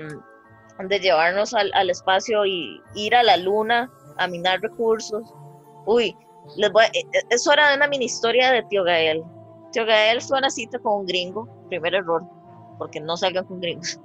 [0.87, 5.35] de llevarnos al, al, espacio y ir a la luna a minar recursos.
[5.87, 6.17] Uy,
[6.57, 9.23] les voy, e, e, es hora de una mini historia de Tío Gael.
[9.73, 12.23] Tío Gael fue a una cita con un gringo, primer error,
[12.79, 14.01] porque no salgan con gringos.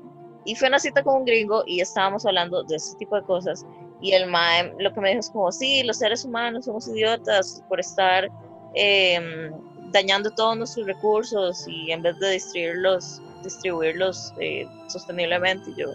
[0.46, 3.24] Y fue a una cita con un gringo y estábamos hablando de ese tipo de
[3.24, 3.66] cosas.
[4.02, 7.64] Y el mae lo que me dijo es como, sí, los seres humanos somos idiotas
[7.70, 8.30] por estar
[8.76, 9.50] eh,
[9.92, 15.70] dañando todos nuestros recursos y en vez de distribuirlos, distribuirlos eh, sosteniblemente.
[15.72, 15.88] Y yo,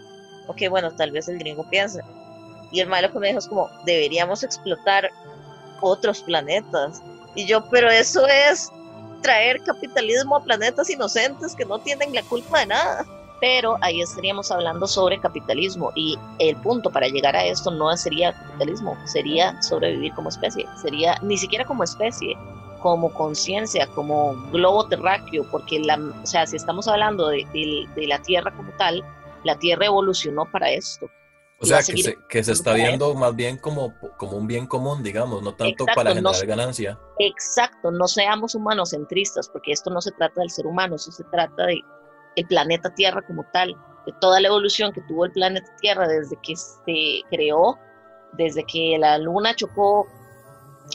[0.49, 2.03] ok, bueno, tal vez el gringo piensa.
[2.71, 5.09] Y el mae lo que me dijo es como, deberíamos explotar
[5.81, 7.03] otros planetas.
[7.35, 8.71] Y yo, pero eso es
[9.23, 13.07] traer capitalismo a planetas inocentes que no tienen la culpa de nada.
[13.41, 18.33] Pero ahí estaríamos hablando sobre capitalismo y el punto para llegar a esto no sería
[18.33, 22.37] capitalismo, sería sobrevivir como especie, sería ni siquiera como especie,
[22.83, 28.51] como conciencia, como globo terráqueo, porque la, o sea, si estamos hablando de la Tierra
[28.57, 29.05] como tal,
[29.45, 31.09] la Tierra evolucionó para esto.
[31.61, 35.03] O sea, que se, que se, está viendo más bien como, como un bien común,
[35.03, 36.99] digamos, no tanto exacto, para generar no, ganancia.
[37.19, 41.67] Exacto, no seamos humanocentristas, porque esto no se trata del ser humano, eso se trata
[41.67, 41.81] de
[42.37, 43.75] el planeta Tierra como tal,
[44.07, 47.77] de toda la evolución que tuvo el planeta Tierra desde que se creó,
[48.35, 50.07] desde que la luna chocó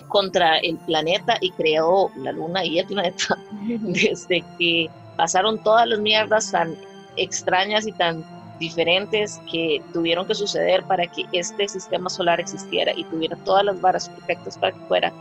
[0.08, 5.99] contra el planeta y creó la luna y el planeta, desde que pasaron todas las
[5.99, 6.73] mierdas tan
[7.17, 8.23] extrañas y tan
[8.60, 13.80] diferentes que tuvieron que suceder para que este sistema solar existiera y tuviera todas las
[13.82, 15.12] varas perfectas para que fuera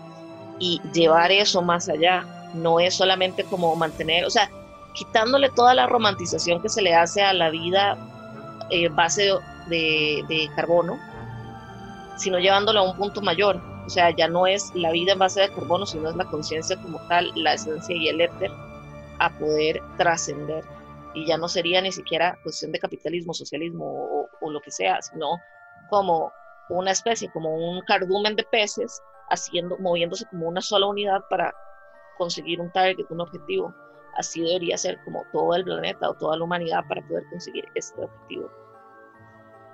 [0.59, 2.25] y llevar eso más allá.
[2.55, 4.51] No es solamente como mantener, o sea,
[4.95, 7.97] quitándole toda la romantización que se le hace a la vida
[8.71, 9.33] eh, base
[9.69, 10.99] de, de carbono,
[12.17, 13.61] sino llevándolo a un punto mayor.
[13.87, 16.77] O sea, ya no es la vida en base de carbono, sino es la conciencia
[16.77, 18.51] como tal, la esencia y el éter
[19.19, 20.65] a poder trascender
[21.15, 25.01] y ya no sería ni siquiera cuestión de capitalismo, socialismo o, o, lo que sea,
[25.03, 25.39] sino
[25.91, 26.33] como
[26.69, 31.55] una especie, como un cardumen de peces haciendo, moviéndose como una sola unidad para
[32.19, 33.75] conseguir un target, un objetivo.
[34.17, 38.03] Así debería ser como todo el planeta o toda la humanidad para poder conseguir este
[38.03, 38.51] objetivo.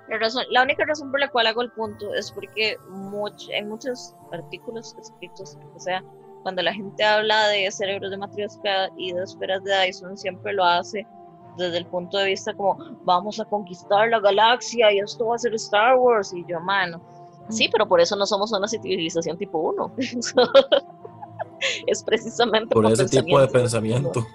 [0.07, 3.69] La, razón, la única razón por la cual hago el punto es porque much, en
[3.69, 6.03] muchos artículos escritos, o sea,
[6.41, 10.63] cuando la gente habla de cerebros de matrioshka y de esferas de Dyson, siempre lo
[10.63, 11.05] hace
[11.59, 15.39] desde el punto de vista como vamos a conquistar la galaxia y esto va a
[15.39, 17.01] ser Star Wars y yo, mano,
[17.49, 19.93] Sí, pero por eso no somos una civilización tipo 1.
[21.87, 24.25] es precisamente por, ese tipo de pensamiento.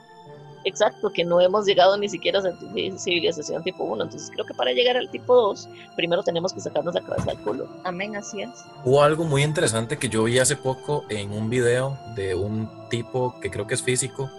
[0.64, 2.54] Exacto, que no hemos llegado ni siquiera a ser
[2.98, 4.04] civilización tipo 1.
[4.04, 7.38] Entonces creo que para llegar al tipo 2, primero tenemos que sacarnos la cabeza del
[7.40, 7.68] culo.
[7.84, 8.50] Amén, así es.
[8.84, 13.38] Hubo algo muy interesante que yo vi hace poco en un video de un tipo
[13.40, 14.30] que creo que es físico,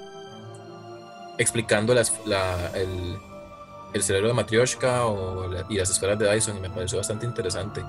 [1.38, 2.13] explicando las,
[2.74, 3.17] el,
[3.93, 7.84] el, cerebro de Matryoshka o y las esferas de Dyson, y me pareció bastante interesante.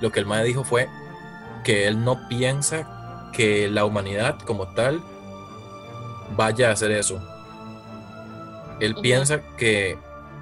[0.00, 0.88] Lo que el MAE dijo fue
[1.64, 5.02] que él no piensa que la humanidad como tal
[6.36, 7.20] vaya a hacer eso
[8.80, 9.98] él piensa que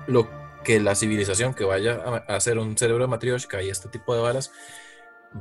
[0.07, 0.29] lo
[0.65, 4.21] que la civilización que vaya a hacer un cerebro de Matryoshka y este tipo de
[4.21, 4.53] balas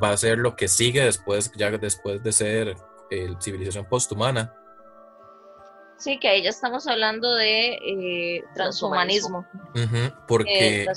[0.02, 2.78] va a ser lo que sigue después, ya después de ser
[3.10, 4.54] eh, civilización posthumana.
[5.98, 9.46] Sí, que ahí ya estamos hablando de eh, transhumanismo.
[10.28, 10.88] porque eh,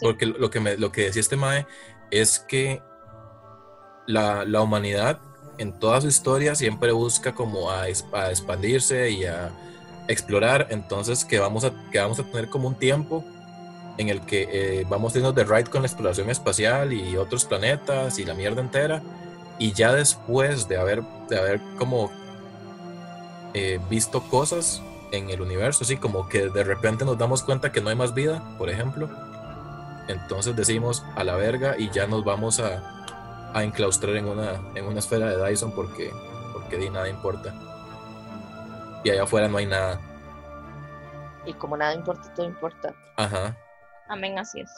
[0.00, 1.66] porque lo que, me, lo que decía este Mae
[2.10, 2.82] es que
[4.06, 5.20] la, la, humanidad
[5.58, 9.50] en toda su historia siempre busca como a, a expandirse y a
[10.08, 13.24] explorar, entonces que vamos a, que vamos a tener como un tiempo
[13.98, 17.44] en el que eh, vamos a irnos de ride con la exploración espacial y otros
[17.44, 19.02] planetas y la mierda entera,
[19.58, 22.10] y ya después de haber, de haber como
[23.54, 24.82] eh, visto cosas
[25.12, 28.14] en el universo, así como que de repente nos damos cuenta que no hay más
[28.14, 29.08] vida, por ejemplo,
[30.08, 33.04] entonces decimos a la verga y ya nos vamos a,
[33.54, 36.12] a enclaustrar en una, en una esfera de Dyson porque,
[36.52, 37.54] porque di nada importa
[39.04, 40.00] y allá afuera no hay nada.
[41.46, 42.94] Y como nada importa, todo importa.
[43.16, 43.56] Ajá.
[44.08, 44.70] Amén, así es.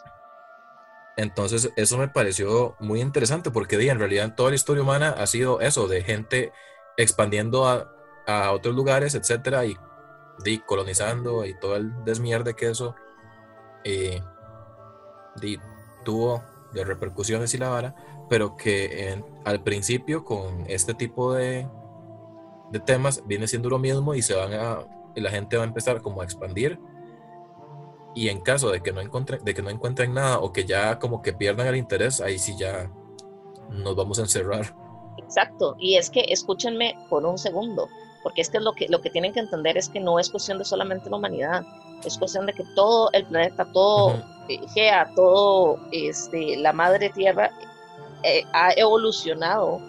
[1.16, 5.60] Entonces, eso me pareció muy interesante porque en realidad toda la historia humana ha sido
[5.60, 6.52] eso, de gente
[6.96, 7.90] expandiendo a,
[8.26, 9.76] a otros lugares, etcétera, y,
[10.44, 12.94] y, colonizando y todo el desmierde que eso
[13.84, 14.22] eh,
[16.04, 17.94] tuvo de repercusiones y la vara,
[18.28, 21.68] pero que al principio con este tipo de,
[22.70, 24.78] de temas viene siendo lo mismo y se van a
[25.14, 26.78] y la gente va a empezar como a expandir.
[28.14, 30.98] Y en caso de que no encuentren de que no encuentren nada o que ya
[30.98, 32.90] como que pierdan el interés ahí sí ya
[33.70, 34.74] nos vamos a encerrar.
[35.18, 35.76] Exacto.
[35.78, 37.88] Y es que escúchenme por un segundo
[38.22, 40.58] porque es que lo que lo que tienen que entender es que no es cuestión
[40.58, 41.64] de solamente la humanidad
[42.04, 44.22] es cuestión de que todo el planeta todo
[44.74, 47.50] Gea todo este la madre tierra
[48.22, 49.80] eh, ha evolucionado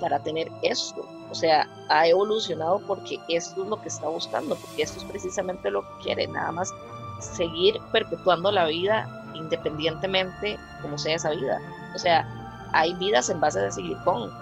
[0.00, 4.82] para tener esto o sea, ha evolucionado porque esto es lo que está buscando, porque
[4.82, 6.72] esto es precisamente lo que quiere, nada más
[7.18, 11.58] seguir perpetuando la vida independientemente como sea esa vida.
[11.92, 12.24] O sea,
[12.72, 14.32] hay vidas en base de silicón,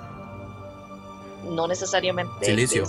[1.48, 2.44] no necesariamente...
[2.44, 2.84] Silicio.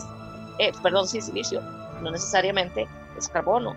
[0.60, 1.62] Eh, perdón, sí, silicio,
[2.02, 2.88] no necesariamente
[3.18, 3.76] es carbono.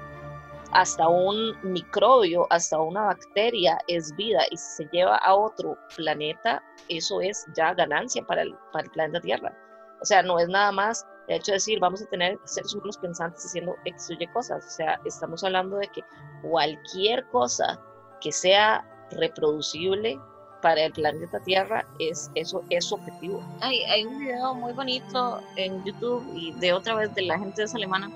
[0.73, 6.63] Hasta un microbio, hasta una bacteria es vida y si se lleva a otro planeta,
[6.89, 9.57] eso es ya ganancia para el, para el planeta Tierra.
[10.03, 12.99] O sea, no es nada más el hecho de decir, vamos a tener seres humanos
[12.99, 14.67] pensantes haciendo X cosas.
[14.67, 16.03] O sea, estamos hablando de que
[16.43, 17.81] cualquier cosa
[18.21, 20.21] que sea reproducible
[20.63, 23.43] para el planeta Tierra es eso es su objetivo.
[23.61, 27.63] Hay, hay un video muy bonito en YouTube y de otra vez de la gente
[27.63, 28.11] es alemana,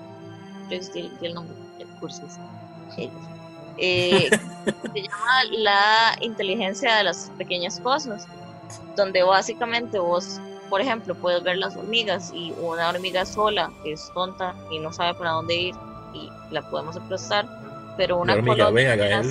[0.69, 0.77] yo
[1.21, 2.23] el nombre, el curso
[3.77, 4.29] eh,
[4.93, 8.27] se llama La inteligencia de las pequeñas cosas,
[8.95, 10.39] donde básicamente vos
[10.71, 15.13] por ejemplo, puedes ver las hormigas y una hormiga sola es tonta y no sabe
[15.15, 15.75] para dónde ir
[16.13, 17.45] y la podemos aplastar,
[17.97, 19.21] pero una, colonia,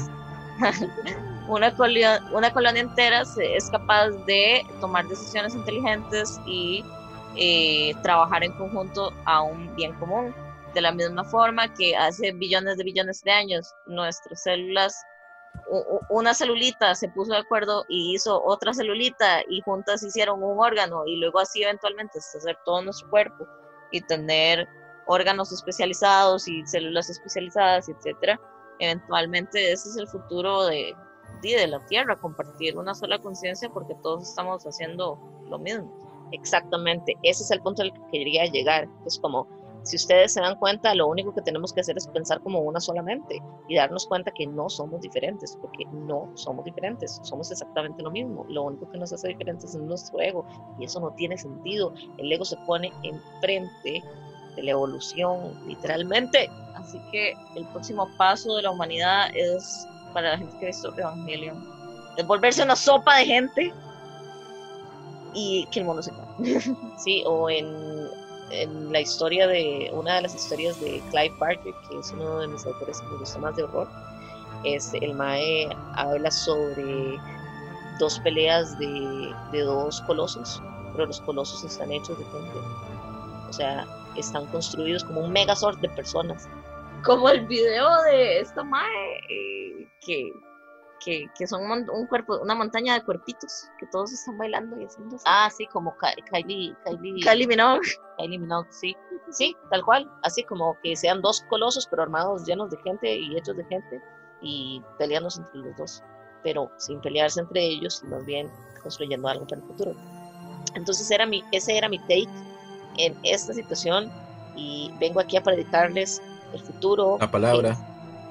[1.50, 6.84] una, colonia, una colonia entera es capaz de tomar decisiones inteligentes y
[7.36, 10.34] eh, trabajar en conjunto a un bien común.
[10.74, 14.94] De la misma forma que hace billones de billones de años nuestras células
[16.08, 21.04] una celulita se puso de acuerdo y hizo otra celulita y juntas hicieron un órgano
[21.06, 23.46] y luego así eventualmente hacer todo nuestro cuerpo
[23.92, 24.68] y tener
[25.06, 28.40] órganos especializados y células especializadas, etcétera.
[28.78, 30.94] Eventualmente ese es el futuro de,
[31.40, 35.90] de la Tierra, compartir una sola conciencia porque todos estamos haciendo lo mismo.
[36.32, 38.88] Exactamente, ese es el punto al que quería llegar.
[39.06, 39.48] Es como
[39.82, 42.80] si ustedes se dan cuenta, lo único que tenemos que hacer es pensar como una
[42.80, 48.10] solamente y darnos cuenta que no somos diferentes, porque no somos diferentes, somos exactamente lo
[48.10, 48.44] mismo.
[48.48, 50.44] Lo único que nos hace diferentes es nuestro ego
[50.78, 51.94] y eso no tiene sentido.
[52.18, 54.02] El ego se pone enfrente
[54.56, 56.50] de la evolución, literalmente.
[56.74, 60.96] Así que el próximo paso de la humanidad es, para la gente que ha visto
[60.96, 61.56] Evangelion,
[62.16, 63.74] es volverse una sopa de gente
[65.34, 66.74] y que el mundo se cae.
[66.98, 68.10] sí, o en
[68.50, 72.48] en la historia de, una de las historias de Clive Barker, que es uno de
[72.48, 73.88] mis autores que me gusta más de horror,
[74.64, 77.18] es el Mae habla sobre
[77.98, 82.58] dos peleas de, de dos colosos, pero los colosos están hechos de gente.
[83.48, 83.86] O sea,
[84.16, 86.48] están construidos como un megazord de personas.
[87.04, 90.32] Como el video de esta mae eh, que,
[91.04, 95.16] que, que, son un cuerpo, una montaña de cuerpitos que todos están bailando y haciendo
[95.16, 95.24] así.
[95.26, 97.88] Ah, sí, como Kylie, Kylie, Kylie Minogue.
[98.18, 98.96] Kylie Minogue, sí.
[99.30, 100.10] Sí, tal cual.
[100.22, 104.02] Así como que sean dos colosos, pero armados llenos de gente y hechos de gente
[104.42, 106.02] y peleándose entre los dos,
[106.42, 108.50] pero sin pelearse entre ellos, sino bien
[108.82, 109.94] construyendo algo para el futuro.
[110.74, 112.28] Entonces era mi, ese era mi take
[112.98, 114.10] en esta situación
[114.56, 116.20] y vengo aquí a predicarles
[116.52, 117.16] el futuro.
[117.20, 117.76] La palabra.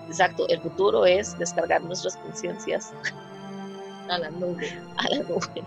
[0.08, 2.92] exacto, el futuro es descargar nuestras conciencias
[4.10, 4.82] a la nube.
[4.98, 5.64] A la nube.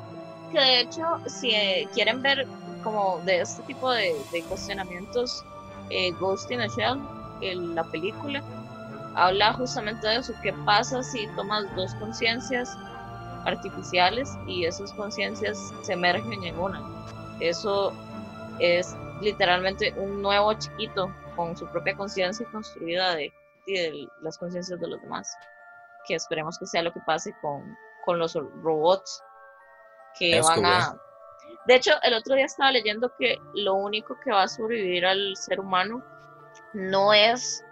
[0.53, 2.46] Que de hecho, si eh, quieren ver
[2.82, 5.44] como de este tipo de, de cuestionamientos,
[5.90, 7.00] eh, Ghost in a Shell,
[7.74, 8.42] la película,
[9.14, 12.76] habla justamente de eso, qué pasa si tomas dos conciencias
[13.44, 16.80] artificiales y esas conciencias se emergen en una.
[17.40, 17.92] Eso
[18.59, 23.32] es literalmente un nuevo chiquito con su propia conciencia construida de,
[23.66, 25.34] de, las conciencias de los demás.
[26.06, 29.22] Que esperemos que sea lo que pase con, con los robots
[30.18, 30.96] que van a...
[31.66, 35.36] De hecho, el otro día estaba leyendo que lo único que va a sobrevivir al
[35.36, 36.02] ser humano
[36.72, 37.64] no es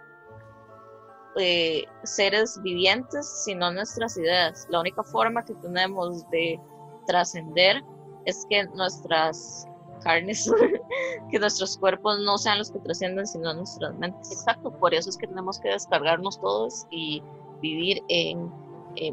[1.37, 4.65] eh, seres vivientes, sino nuestras ideas.
[4.69, 6.59] La única forma que tenemos de
[7.07, 7.81] trascender
[8.25, 9.65] es que nuestras
[10.03, 10.51] carnes,
[11.31, 14.31] que nuestros cuerpos no sean los que trascienden, sino nuestras mentes.
[14.31, 17.23] Exacto, por eso es que tenemos que descargarnos todos y
[17.61, 18.51] vivir en,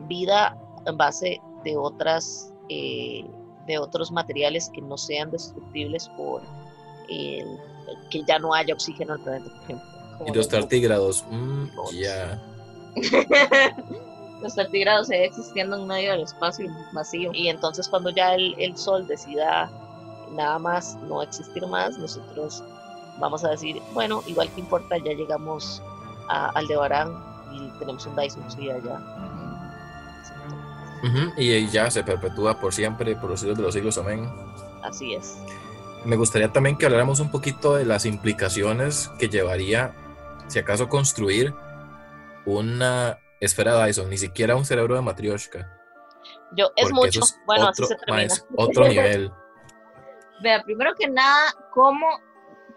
[0.08, 3.24] vida en base de otras eh,
[3.66, 6.42] de otros materiales que no sean destructibles por
[7.08, 7.46] el,
[8.10, 9.88] que ya no haya oxígeno en el planeta, por ejemplo.
[10.26, 12.42] Y los tartígrados, mm, ya.
[14.42, 17.30] los tartígrados se existiendo en medio del espacio vacío.
[17.32, 19.70] Y entonces cuando ya el, el, sol decida
[20.32, 22.62] nada más no existir más, nosotros
[23.18, 25.82] vamos a decir, bueno, igual que importa, ya llegamos
[26.28, 27.12] a Aldebarán
[27.52, 29.00] y tenemos un Dyson sí allá.
[31.02, 31.32] Uh -huh.
[31.36, 34.28] Y ya se perpetúa por siempre, por los siglos de los siglos, amén.
[34.82, 35.36] Así es.
[36.04, 39.94] Me gustaría también que habláramos un poquito de las implicaciones que llevaría
[40.48, 41.54] si acaso construir
[42.46, 45.70] una esfera Dyson, ni siquiera un cerebro de Matryoshka.
[46.56, 47.20] Yo, es mucho.
[47.20, 48.34] Es bueno, otro, así se termina.
[48.56, 49.32] Otro nivel.
[50.42, 52.06] Vea, primero que nada, ¿cómo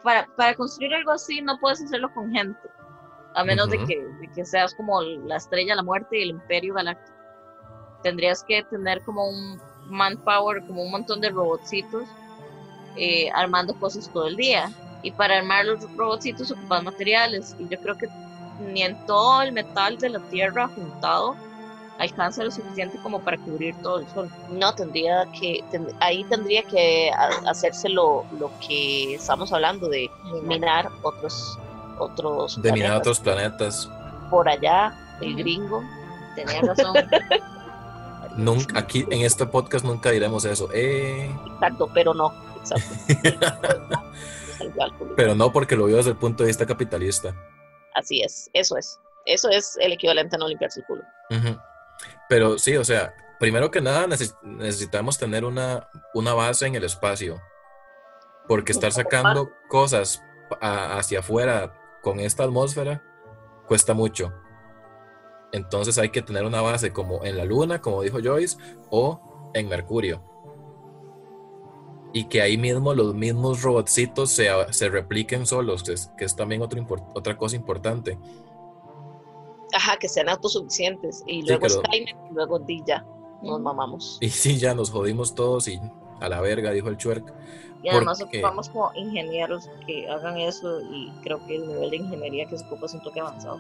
[0.04, 2.70] para, para, construir algo así no puedes hacerlo con gente?
[3.36, 3.80] A menos uh -huh.
[3.80, 7.18] de, que, de, que, seas como la estrella, la muerte y el imperio galáctico.
[8.04, 12.08] Tendrías que tener como un manpower, como un montón de robotcitos
[12.98, 14.70] eh, armando cosas todo el día
[15.02, 18.08] y para armar los robotcitos ocupas materiales y yo creo que
[18.60, 21.36] ni en todo el metal de la tierra juntado
[22.00, 24.30] alcanza lo suficiente como para cubrir todo el sol.
[24.50, 27.12] No, tendría que, ten, ahí tendría que
[27.46, 30.10] hacerse lo, lo, que estamos hablando de
[30.44, 31.58] minar otros
[32.02, 32.84] otros de planetas.
[32.84, 33.90] minar otros planetas.
[34.30, 35.84] Por allá, el gringo,
[36.36, 36.96] tenía razón.
[38.38, 40.70] nunca, aquí en este podcast nunca diremos eso.
[40.74, 41.30] Eh.
[41.54, 42.34] Exacto, pero no.
[42.60, 42.96] Exacto.
[45.16, 47.36] Pero no porque lo vio desde el punto de vista capitalista.
[47.96, 49.00] Así es, eso es.
[49.26, 51.04] Eso es el equivalente a no limpiarse el culo.
[51.32, 51.62] Uh -huh.
[52.30, 57.42] Pero sí, o sea, primero que nada necesitamos tener una, una base en el espacio.
[58.48, 60.24] Porque estar sacando cosas
[60.60, 63.04] a, hacia afuera con esta atmósfera
[63.68, 64.34] cuesta mucho.
[65.52, 68.58] Entonces hay que tener una base como en la Luna, como dijo Joyce,
[68.90, 70.32] o en Mercurio
[72.14, 76.36] y que ahí mismo los mismos robotcitos se, se repliquen solos, que es, que es
[76.36, 78.18] también otro otra cosa importante.
[79.74, 83.06] Ajá, que sean autosuficientes y luego sí, Skynet y luego di ya,
[83.42, 84.18] nos mamamos.
[84.22, 85.80] Y sí, ya nos jodimos todos y
[86.20, 87.34] a la verga, dijo el Chuerk.
[87.84, 88.38] Y además porque...
[88.38, 92.66] ocupamos como ingenieros que hagan eso y creo que el nivel de ingeniería que se
[92.66, 93.60] ocupa es un toque avanzado.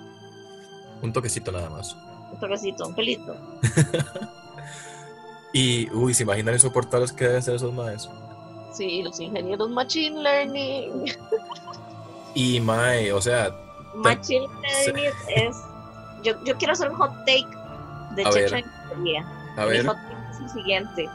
[1.01, 1.95] Un toquecito nada más.
[2.31, 3.35] Un toquecito, un pelito.
[5.53, 8.15] y, uy, ¿se imaginan insoportables que deben ser esos maestros?
[8.73, 11.05] Sí, los ingenieros Machine Learning.
[12.35, 13.49] Y Mae, o sea.
[13.95, 14.47] Machine
[14.85, 15.57] Learning es.
[16.23, 17.47] Yo, yo, quiero hacer un hot take
[18.15, 19.25] de Checha Ingeniería.
[19.57, 19.77] A ver.
[19.77, 21.09] El hot take es el siguiente: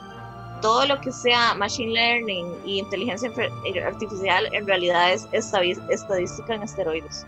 [0.62, 3.30] todo lo que sea Machine Learning y inteligencia
[3.84, 7.26] artificial en realidad es estadística en esteroides.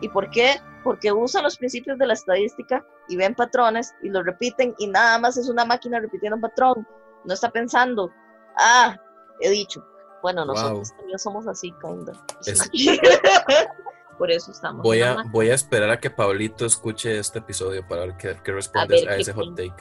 [0.00, 0.60] ¿Y por qué?
[0.84, 5.18] Porque usan los principios de la estadística y ven patrones y lo repiten y nada
[5.18, 6.86] más es una máquina repitiendo un patrón.
[7.24, 8.12] No está pensando,
[8.56, 8.96] Ah,
[9.40, 9.84] he dicho.
[10.22, 10.98] Bueno, nosotros wow.
[10.98, 12.12] también somos así, kinda.
[12.46, 12.70] Es...
[14.18, 14.82] Por eso estamos.
[14.82, 18.52] Voy a, voy a esperar a que Pablito escuche este episodio para ver qué, qué
[18.52, 19.74] respondes a, ver, a ese hot take.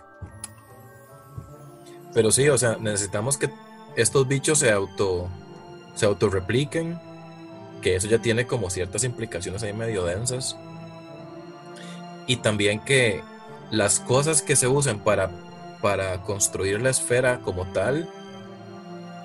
[2.13, 3.49] Pero sí, o sea, necesitamos que
[3.95, 5.29] estos bichos se auto
[5.95, 6.99] se autorrepliquen,
[7.81, 10.57] que eso ya tiene como ciertas implicaciones ahí medio densas.
[12.27, 13.23] Y también que
[13.71, 15.31] las cosas que se usen para,
[15.81, 18.09] para construir la esfera como tal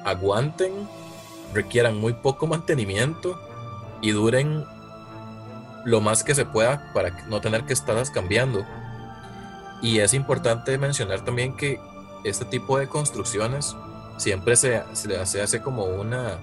[0.04, 0.88] aguanten,
[1.52, 3.38] requieran muy poco mantenimiento
[4.00, 4.64] y duren
[5.84, 8.66] lo más que se pueda para no tener que estarlas cambiando.
[9.82, 11.80] Y es importante mencionar también que
[12.24, 13.74] este tipo de construcciones
[14.18, 16.38] siempre se, se, hace como una...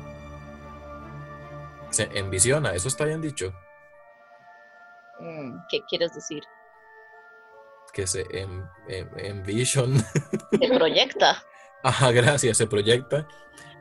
[1.92, 3.54] Se envisiona, ¿eso está bien dicho?
[5.20, 6.44] Mm, ¿Qué quieres decir?
[7.94, 8.26] Que se
[9.18, 9.98] envision.
[10.60, 11.44] Se proyecta.
[11.84, 13.28] Ajá, gracias, se proyecta.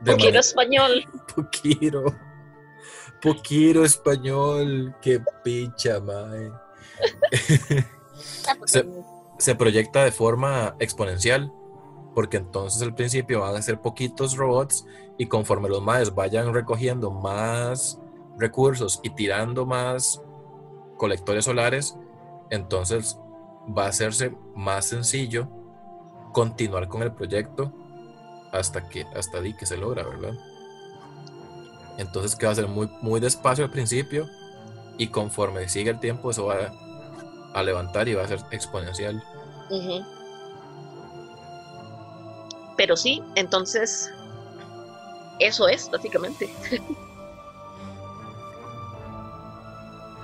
[0.05, 1.03] Poquiro español.
[1.35, 2.15] Poquiro.
[3.21, 4.95] Poquiro español.
[5.01, 6.51] Qué picha, mae.
[8.65, 8.85] se,
[9.37, 11.51] se proyecta de forma exponencial
[12.17, 14.87] porque entonces al principio van a ser poquitos robots
[15.19, 17.99] y conforme los maes vayan recogiendo más
[18.39, 20.19] recursos y tirando más
[20.97, 21.95] colectores solares,
[22.49, 23.19] entonces
[23.77, 25.47] va a hacerse más sencillo
[26.33, 27.71] continuar con el proyecto
[28.51, 30.33] hasta que hasta di que se logra, ¿verdad?
[31.97, 34.29] Entonces que va a ser muy, muy despacio al principio
[34.97, 36.71] y conforme sigue el tiempo eso va
[37.53, 39.23] a, levantar y va a ser exponencial.
[42.75, 44.11] Pero sí, entonces
[45.39, 46.53] eso es básicamente.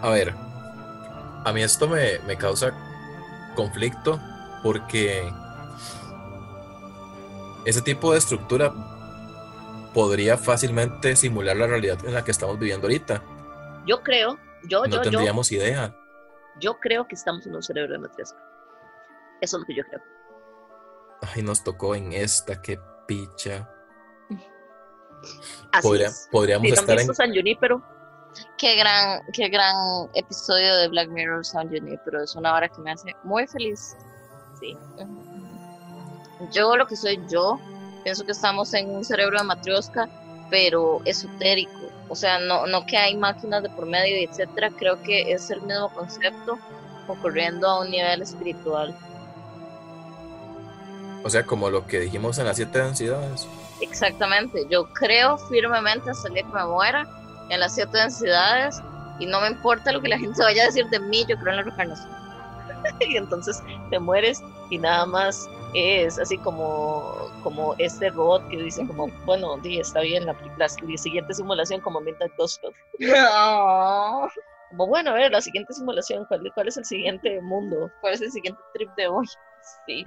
[0.01, 0.33] a ver,
[1.43, 2.71] a mí esto me, me causa
[3.55, 4.19] conflicto
[4.61, 5.31] porque
[7.65, 8.73] ese tipo de estructura
[9.93, 13.23] podría fácilmente simular la realidad en la que estamos viviendo ahorita.
[13.85, 15.95] Yo creo, yo, no tendríamos idea.
[16.59, 18.33] Yo creo que estamos en un cerebro de matriz.
[19.41, 20.01] Eso es lo que yo creo.
[21.21, 23.69] Ay, nos tocó en esta, qué picha.
[25.71, 25.87] Así
[26.31, 27.13] Podríamos estar en.
[27.13, 27.81] San Junipero.
[28.57, 29.75] Qué gran, qué gran
[30.15, 32.23] episodio de Black Mirror San Junipero.
[32.23, 33.95] Es una hora que me hace muy feliz.
[34.59, 34.77] Sí.
[36.51, 37.59] Yo lo que soy yo,
[38.03, 40.09] pienso que estamos en un cerebro de matriosca,
[40.49, 41.71] pero esotérico.
[42.09, 44.69] O sea, no, no que hay máquinas de por medio, etcétera.
[44.77, 46.59] Creo que es el mismo concepto
[47.07, 48.95] ocurriendo a un nivel espiritual.
[51.23, 53.47] O sea, como lo que dijimos en las siete densidades.
[53.81, 54.67] Exactamente.
[54.69, 57.07] Yo creo firmemente hasta el día que me muera
[57.49, 58.81] en las siete densidades
[59.19, 61.51] y no me importa lo que la gente vaya a decir de mí, yo creo
[61.51, 62.09] en la reencarnación.
[62.99, 68.85] y entonces te mueres y nada más es así como, como este robot que dice
[68.85, 72.71] como, bueno, di, está bien, la, la, siguiente simulación como Midnight Gospel.
[72.99, 74.27] No.
[74.69, 77.91] Como, bueno, a ver, la siguiente simulación, ¿cuál, ¿cuál, es el siguiente mundo?
[78.01, 79.25] ¿Cuál es el siguiente trip de hoy?
[79.85, 80.03] Sí.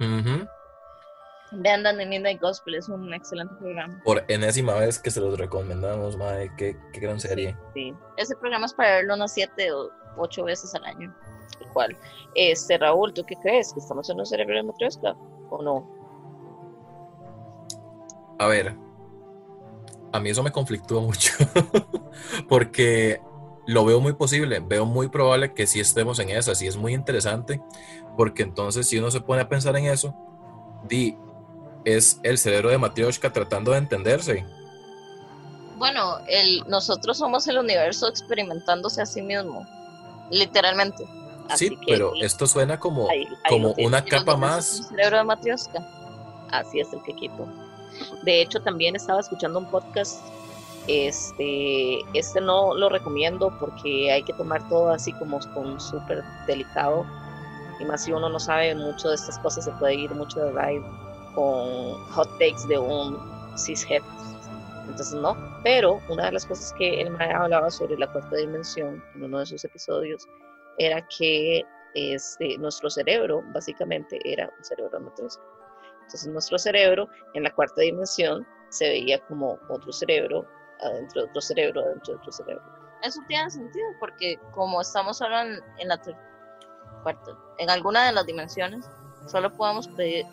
[1.51, 3.99] Vean The Midnight Gospel, es un excelente programa.
[4.03, 7.57] Por enésima vez que se los recomendamos, madre, qué, qué gran serie.
[7.73, 11.11] Sí, ese programa es para verlo unas siete o ocho veces al año.
[11.61, 11.97] Igual.
[12.35, 13.73] Este, Raúl, ¿tú qué crees?
[13.73, 15.15] ¿Que estamos en un cerebro de matriosca
[15.49, 15.87] o no?
[18.39, 18.77] A ver,
[20.11, 21.33] a mí eso me conflictúa mucho,
[22.49, 23.21] porque
[23.65, 26.93] lo veo muy posible, veo muy probable que sí estemos en esa, sí es muy
[26.93, 27.61] interesante,
[28.15, 30.15] porque entonces si uno se pone a pensar en eso,
[30.87, 31.17] di,
[31.83, 34.45] es el cerebro de Matryoshka tratando de entenderse.
[35.77, 39.65] Bueno, el, nosotros somos el universo experimentándose a sí mismo,
[40.31, 41.05] literalmente.
[41.55, 43.07] Sí, pero esto suena como,
[43.49, 44.79] como una capa más.
[44.79, 45.87] El cerebro de Matryoshka.
[46.51, 47.47] Así es el que quito.
[48.23, 50.21] De hecho, también estaba escuchando un podcast.
[50.87, 57.05] Este, este no lo recomiendo porque hay que tomar todo así como con súper delicado.
[57.79, 60.51] Y más si uno no sabe mucho de estas cosas, se puede ir mucho de
[60.51, 60.85] ride
[61.35, 63.19] con hot takes de un
[63.57, 64.03] cishet.
[64.87, 69.03] Entonces no, pero una de las cosas que él me hablaba sobre la cuarta dimensión
[69.15, 70.27] en uno de sus episodios
[70.77, 75.39] era que este, nuestro cerebro básicamente era un cerebro matriz.
[75.95, 80.45] Entonces nuestro cerebro en la cuarta dimensión se veía como otro cerebro
[80.81, 82.63] adentro de otro cerebro adentro de otro cerebro.
[83.03, 85.99] Eso tiene sentido porque como estamos hablando en la
[87.03, 88.89] cuarta, en alguna de las dimensiones,
[89.27, 89.89] solo podemos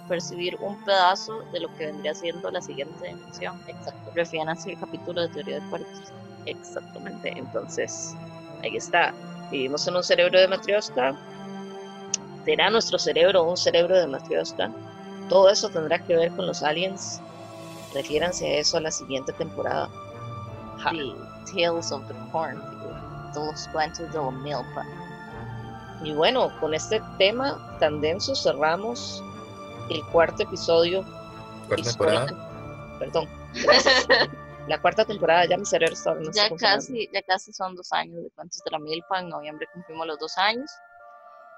[0.09, 3.61] percibir un pedazo de lo que vendría siendo la siguiente dimensión.
[3.66, 4.12] Exacto.
[4.14, 6.12] Refieren así el capítulo de teoría de cuerpos.
[6.47, 7.32] Exactamente.
[7.36, 8.14] Entonces,
[8.62, 9.12] ahí está.
[9.51, 11.14] Vivimos en un cerebro de matrioska.
[12.45, 14.70] ¿Será nuestro cerebro un cerebro de matrioska?
[15.28, 17.20] Todo eso tendrá que ver con los aliens.
[17.95, 19.88] Refiéranse a eso a la siguiente temporada.
[20.90, 21.14] The
[21.53, 22.61] Tales of the Corn,
[23.34, 24.84] los cuentos de milpa.
[26.03, 29.22] Y bueno, con este tema tan denso cerramos
[29.88, 31.05] el cuarto episodio
[31.68, 32.26] Cuarta temporada.
[32.99, 33.28] Perdón.
[34.66, 38.22] la cuarta temporada ya mi cerebro está no ya casi ya casi son dos años
[38.22, 40.70] de Cuentos de la Milpa en noviembre cumplimos los dos años.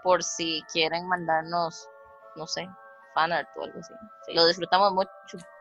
[0.02, 1.88] Por si quieren mandarnos
[2.36, 2.68] no sé
[3.14, 3.94] fanart o algo así.
[4.34, 5.10] Lo disfrutamos mucho.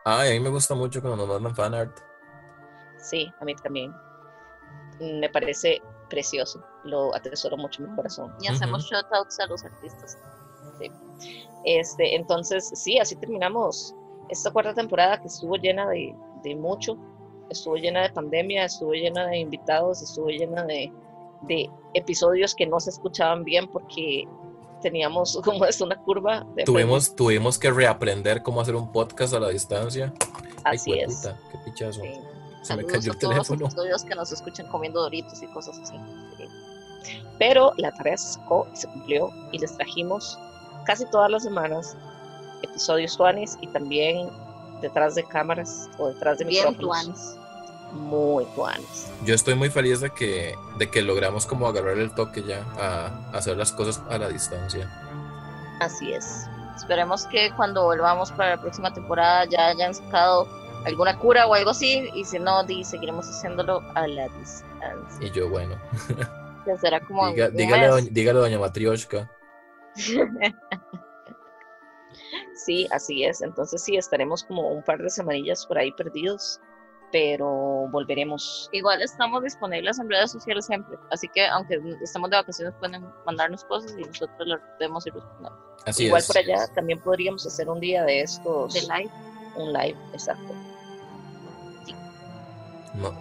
[0.04, 1.98] Ay a mí me gusta mucho cuando nos mandan fanart
[2.98, 3.94] sí a mí también.
[5.00, 8.34] Me parece precioso lo atesoro mucho en mi corazón.
[8.40, 10.18] Y hacemos shoutouts a los artistas.
[10.78, 10.90] Sí.
[11.64, 13.94] Este entonces sí así terminamos
[14.28, 16.98] esta cuarta temporada que estuvo llena de, de mucho
[17.50, 20.92] estuvo llena de pandemia, estuvo llena de invitados, estuvo llena de,
[21.94, 24.26] episodios que no se escuchaban bien porque
[24.82, 26.46] teníamos como es una curva.
[26.54, 30.12] De tuvimos, tuvimos que reaprender cómo hacer un podcast a la distancia.
[30.64, 31.28] Así es.
[31.52, 32.02] qué pichazo.
[32.62, 33.60] Se me cayó el teléfono.
[33.60, 35.94] Los episodios que nos escuchan comiendo doritos y cosas así.
[37.38, 40.38] Pero la tarea se sacó y se cumplió y les trajimos
[40.84, 41.96] casi todas las semanas
[42.62, 44.30] episodios tuanis y también
[44.80, 47.36] detrás de cámaras o detrás de Bien micrófonos.
[47.92, 49.10] Muy tuanes.
[49.24, 53.36] Yo estoy muy feliz de que, de que logramos como agarrar el toque ya a,
[53.36, 54.90] hacer las cosas a la distancia.
[55.80, 56.46] Así es.
[56.76, 60.46] Esperemos que cuando volvamos para la próxima temporada ya hayan sacado
[60.84, 65.26] alguna cura o algo así, y si no, seguiremos haciéndolo a la distancia.
[65.26, 65.76] Y yo, bueno.
[66.80, 67.32] será como.
[67.32, 69.30] dígale, dígale, doña Matrioshka.
[72.56, 73.42] Sí, así es.
[73.42, 76.58] Entonces sí, estaremos como un par de semanillas por ahí perdidos,
[77.12, 78.68] pero volveremos.
[78.72, 83.62] Igual estamos disponibles en redes sociales siempre, así que aunque estemos de vacaciones pueden mandarnos
[83.64, 85.76] cosas y nosotros las podemos ir respondiendo.
[85.84, 88.72] Así Igual por allá también podríamos hacer un día de estos.
[88.72, 89.10] De live.
[89.56, 90.54] Un live, exacto.
[91.84, 91.94] Sí.
[92.94, 93.12] No,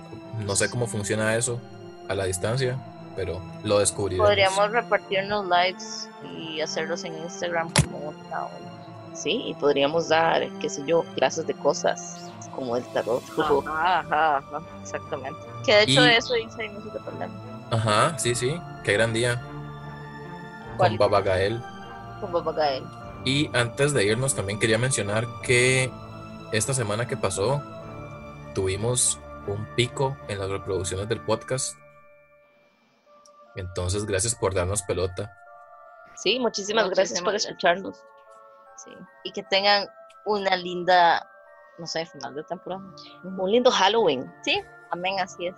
[0.46, 1.60] no sé cómo funciona eso
[2.08, 2.78] a la distancia,
[3.16, 4.28] pero lo descubriremos.
[4.28, 8.75] Podríamos repartirnos lives y hacerlos en Instagram como una
[9.16, 9.42] ¿sí?
[9.46, 13.24] Y podríamos dar, qué sé yo, clases de cosas como el tarot.
[13.38, 15.40] Ajá, ajá, ajá, exactamente.
[15.66, 17.34] Que de hecho eso hice en ese problema.
[17.72, 19.42] Ajá, sí, sí, qué gran día.
[20.78, 21.62] Con Babagael.
[22.22, 22.84] Con Babagael.
[23.26, 25.92] Y antes de irnos también quería mencionar que
[26.52, 27.62] esta semana que pasó
[28.54, 31.76] tuvimos un pico en las reproducciones del podcast.
[33.56, 35.34] Entonces, gracias por darnos pelota.
[36.16, 37.98] Sí, muchísimas, gracias por escucharnos.
[39.24, 39.88] Y que tengan
[40.26, 41.28] una linda,
[41.78, 42.84] no sé, final de temporada.
[43.24, 44.32] Un lindo Halloween.
[44.44, 44.62] Sí,
[44.92, 45.56] amén, así es.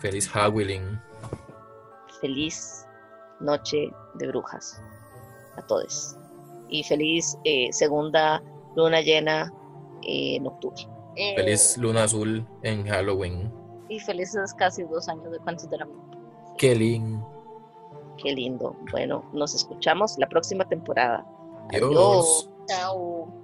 [0.00, 1.00] Feliz Halloween.
[2.20, 2.86] Feliz
[3.40, 4.80] noche de brujas
[5.56, 6.16] a todos.
[6.68, 8.42] Y feliz eh, segunda
[8.76, 9.52] luna llena
[10.02, 10.88] eh, nocturna.
[11.16, 13.52] Eh, feliz luna azul en Halloween.
[13.88, 15.88] Y felices casi dos años de cuentos de la
[16.56, 17.26] Qué lindo.
[18.22, 18.76] Qué lindo.
[18.90, 21.26] Bueno, nos escuchamos la próxima temporada.
[21.68, 22.48] Adiós.
[22.68, 23.39] Chao.